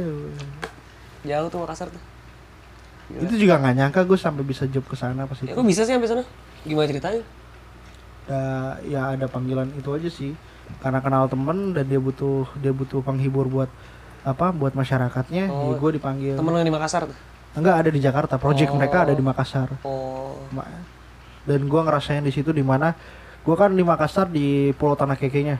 [1.25, 2.01] Jauh tuh Makassar tuh.
[3.11, 5.57] Itu juga nggak nyangka gue sampai bisa job ke sana pas Ya itu.
[5.57, 6.23] kok bisa sih sampai sana?
[6.63, 7.23] Gimana ceritanya?
[8.29, 8.41] Ya,
[8.87, 10.31] ya ada panggilan itu aja sih.
[10.79, 13.67] Karena kenal temen dan dia butuh dia butuh penghibur buat
[14.21, 17.17] apa buat masyarakatnya Oh, ya gue dipanggil Temen lo di Makassar tuh?
[17.51, 18.77] enggak ada di Jakarta project Oh.
[18.77, 20.39] mereka ada di Makassar Oh.
[21.41, 22.93] Dan gua ngerasain di situ di mana
[23.41, 25.57] Gue kan di Makassar di Pulau Tanah Keke-nya.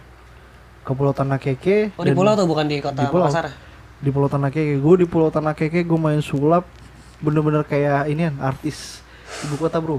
[0.81, 1.89] Ke Pulau Tanah Keke.
[1.97, 3.25] Oh di pulau tuh bukan di kota Di pulau.
[3.25, 3.49] Makassar?
[3.97, 4.77] Di Pulau Tanah Keke.
[4.77, 6.69] Gue di Pulau Tanah Keke gue main sulap
[7.17, 9.01] bener-bener kayak ini artis
[9.41, 9.97] ibu kota bro.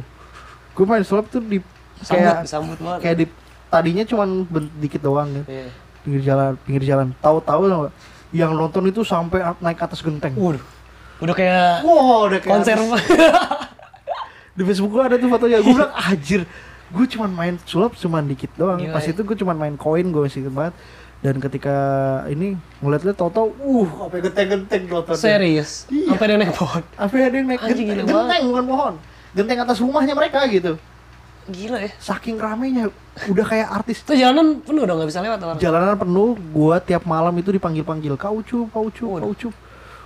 [0.73, 1.59] Gue main sulap tuh di
[1.99, 2.99] Sambut, kayak sambut banget.
[2.99, 3.27] kayak di
[3.73, 4.45] tadinya cuman
[4.77, 5.67] dikit doang ya Iya.
[6.05, 7.89] pinggir jalan pinggir jalan tahu-tahu
[8.31, 10.61] yang nonton itu sampai naik atas genteng Waduh.
[11.19, 12.77] Udah kayak wow udah kayak konser.
[14.57, 16.45] di Facebook gua ada tuh fotonya gue bilang anjir
[16.93, 19.17] gue cuman main sulap cuman dikit doang Gila pas ya.
[19.17, 20.77] itu gue cuman main koin gue masih banget
[21.23, 21.75] dan ketika
[22.29, 25.87] ini ngeliat-liat tau-tau uh sampai genteng-genteng nontonnya Serius.
[25.89, 26.13] Iya.
[26.13, 26.83] Sampai dia naik pohon.
[26.93, 28.95] apa ada yang naik Anjing, genteng, genteng bukan pohon
[29.33, 30.77] genteng atas rumahnya mereka gitu
[31.45, 31.91] Gila ya.
[31.99, 32.87] saking ramenya
[33.25, 35.57] udah kayak artis Itu jalanan penuh dong nggak bisa lewat orang.
[35.59, 39.27] jalanan penuh gua tiap malam itu dipanggil panggil kaucu kaucu Waduh.
[39.27, 39.49] kaucu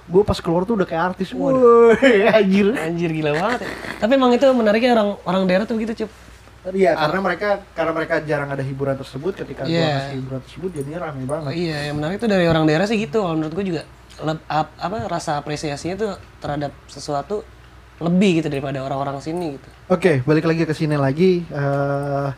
[0.06, 1.92] gua pas keluar tuh udah kayak artis Waduh.
[2.38, 3.70] anjir Anjir gila banget ya.
[3.98, 6.10] Tapi emang itu menariknya orang orang daerah tuh gitu, Cup.
[6.68, 9.86] iya karena mereka karena mereka jarang ada hiburan tersebut ketika gua Iya.
[10.02, 12.96] kasih hiburan tersebut jadinya rame Oh, banget iya, yang menarik tuh dari orang daerah sih
[12.96, 13.20] gitu.
[13.20, 13.82] Kalau menurut gue juga
[14.18, 17.44] leb- ap- apa rasa apresiasinya tuh terhadap sesuatu
[17.98, 19.68] lebih gitu daripada orang-orang sini gitu.
[19.86, 22.28] Oke balik lagi ke sini lagi Eh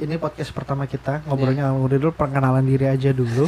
[0.00, 1.76] ini podcast pertama kita ngobrolnya Iya.
[1.76, 3.44] udah dulu perkenalan diri aja dulu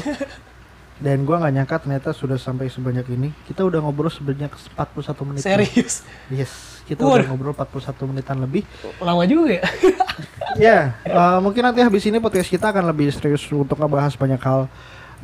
[1.05, 5.41] dan gua nggak nyangka ternyata sudah sampai sebanyak ini kita udah ngobrol sebanyak 41 menit
[5.41, 6.05] Serius.
[6.29, 8.69] yes kita udah ngobrol 41 menitan lebih
[9.01, 9.65] Lama juga ya.
[10.53, 14.69] Ya, eh, mungkin nanti habis ini podcast kita akan lebih serius untuk ngebahas banyak hal.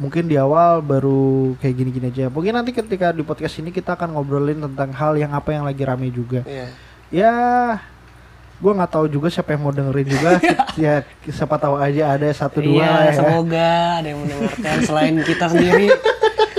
[0.00, 2.32] Mungkin di awal baru kayak gini-gini aja.
[2.32, 5.84] Mungkin nanti ketika di podcast ini kita akan ngobrolin tentang hal yang apa yang lagi
[5.84, 6.48] rame juga.
[6.48, 6.72] Iya.
[7.12, 7.32] Ya,
[8.58, 10.30] gua nggak tahu juga siapa yang mau dengerin juga.
[10.82, 13.12] ya, siapa tahu aja ada satu dua Iya, ya.
[13.22, 13.68] semoga
[14.02, 15.86] ada yang mendengarkan selain kita sendiri.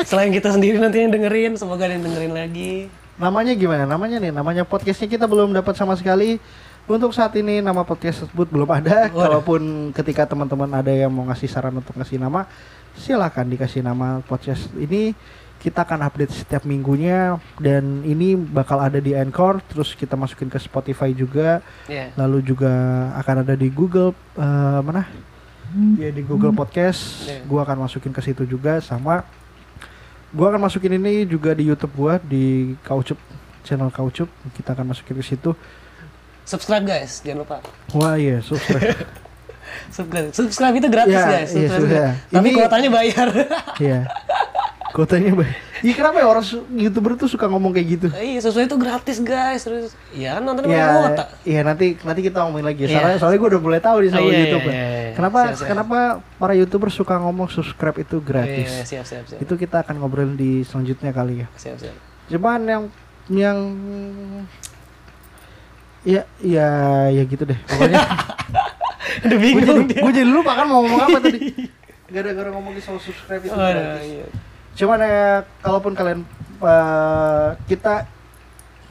[0.07, 2.73] selain kita sendiri nanti yang dengerin, semoga ada yang dengerin lagi.
[3.19, 3.83] Namanya gimana?
[3.83, 6.39] Namanya nih, namanya podcastnya kita belum dapat sama sekali.
[6.89, 9.11] Untuk saat ini nama podcast tersebut belum ada.
[9.11, 9.21] Waduh.
[9.43, 12.49] Kalaupun ketika teman-teman ada yang mau ngasih saran untuk ngasih nama,
[12.97, 15.13] silakan dikasih nama podcast ini.
[15.59, 20.55] Kita akan update setiap minggunya dan ini bakal ada di Anchor, terus kita masukin ke
[20.55, 22.15] Spotify juga, Iya.
[22.15, 22.71] lalu juga
[23.13, 25.03] akan ada di Google eh, mana?
[25.95, 27.27] Ya di Google Podcast.
[27.27, 27.43] Iya.
[27.43, 29.21] Gua akan masukin ke situ juga sama
[30.29, 33.17] gua akan masukin ini juga di YouTube gua di Kaucup
[33.61, 35.57] channel Kaucup kita akan masukin ke situ
[36.45, 37.57] Subscribe guys, jangan lupa.
[37.91, 38.93] wah iya subscribe
[39.93, 40.29] Subscribe.
[40.29, 41.49] Subscribe itu gratis Ya, guys.
[41.51, 41.81] iya, Subscribe.
[41.81, 42.09] sudah.
[42.29, 43.27] Tapi Ini- kuotanya bayar.
[43.77, 43.99] iya
[44.89, 48.75] kotanya baik iya kenapa ya orang youtuber tuh suka ngomong kayak gitu iya, sesuai itu
[48.75, 49.61] gratis guys.
[49.61, 51.23] Terus ya kan nonton Iya, kuota.
[51.43, 52.81] iya nanti nanti kita ngomongin lagi.
[52.83, 52.97] Iya.
[52.97, 54.65] Soalnya soalnya gue udah mulai tahu di sama Oh, iya, YouTube.
[54.65, 55.13] iya, iya, iya.
[55.13, 55.67] Kenapa Siap, siap.
[55.67, 55.97] kenapa
[56.35, 58.67] para youtuber suka ngomong subscribe itu gratis?
[58.67, 59.39] Iya, siap siap siap.
[59.39, 61.47] Itu kita akan ngobrolin di selanjutnya kali ya.
[61.53, 61.95] Siap siap.
[62.27, 62.83] Cuman yang
[63.29, 63.57] yang
[66.01, 66.67] ya ya
[67.09, 67.59] ya gitu deh.
[67.67, 67.99] Pokoknya
[69.25, 70.01] Udah gue bingung jadi dia.
[70.01, 71.39] gue jadi lupa kan mau ngomong apa tadi.
[72.13, 74.03] Gara-gara ngomongin soal subscribe itu Aduh, gratis.
[74.03, 74.25] iya.
[74.79, 76.23] Cuman ya kalaupun kalian
[76.63, 78.07] eh, kita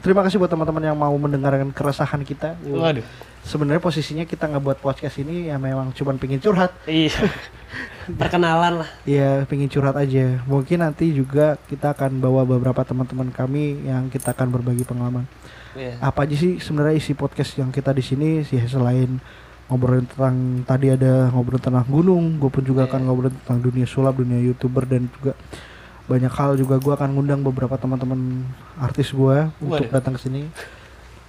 [0.05, 2.53] terima kasih buat teman-teman yang mau mendengarkan keresahan kita.
[2.61, 3.01] Waduh.
[3.41, 6.77] Sebenarnya posisinya kita ngebuat podcast ini ya memang cuman pingin curhat.
[6.85, 7.25] Iya.
[8.21, 8.89] Perkenalan lah.
[9.09, 10.45] Ya pingin curhat aja.
[10.45, 15.25] Mungkin nanti juga kita akan bawa beberapa teman-teman kami yang kita akan berbagi pengalaman.
[15.73, 15.97] Iya.
[16.05, 19.17] Apa aja sih sebenarnya isi podcast yang kita di sini sih selain
[19.69, 22.89] ngobrolin tentang tadi ada ngobrolin tentang gunung, gue pun juga Iya.
[22.89, 25.37] akan ngobrolin tentang dunia sulap, dunia youtuber dan juga
[26.09, 28.43] banyak hal juga gue akan ngundang beberapa teman-teman
[28.75, 30.49] artis gue untuk datang ke sini.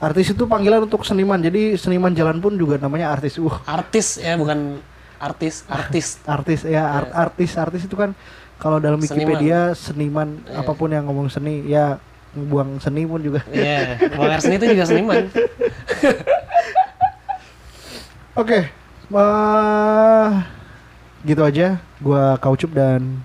[0.01, 3.37] Artis itu panggilan untuk seniman, jadi seniman jalan pun juga namanya artis.
[3.37, 4.81] Wah, Artis ya bukan
[5.20, 6.16] artis, artis.
[6.24, 8.16] artis ya art- artis artis itu kan
[8.57, 9.37] kalau dalam Seniman.
[9.37, 10.59] Wikipedia seniman Iya.
[10.59, 12.01] apa pun yang ngomong seni ya
[12.33, 13.45] buang seni pun juga.
[13.53, 15.28] Iya, Bang Ersen itu juga seniman.
[18.33, 18.72] Oke,
[19.12, 20.28] eh,
[21.26, 21.76] gitu aja.
[22.01, 23.20] Gua Kaucup dan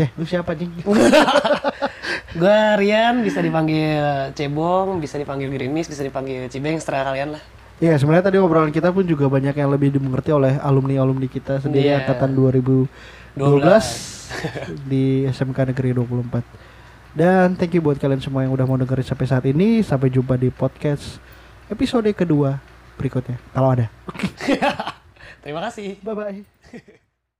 [0.00, 0.68] eh lu siapa nih?
[2.40, 4.00] Gue Rian, bisa dipanggil
[4.32, 7.42] Cebong, bisa dipanggil Gerimis, bisa dipanggil Cibeng, seterah kalian lah.
[7.80, 11.64] Iya sebenarnya tadi obrolan kita pun juga banyak yang lebih dimengerti oleh alumni alumni kita
[11.64, 12.04] sendiri Iya.
[12.04, 13.40] angkatan 2012
[14.90, 16.44] di SMK Negeri 24.
[17.10, 19.82] Dan thank you buat kalian semua yang udah mau dengerin sampai saat ini.
[19.82, 21.18] Sampai jumpa di podcast
[21.66, 22.60] episode kedua
[22.94, 23.88] berikutnya kalau ada.
[25.42, 25.98] Terima kasih.
[26.04, 26.99] Bye bye.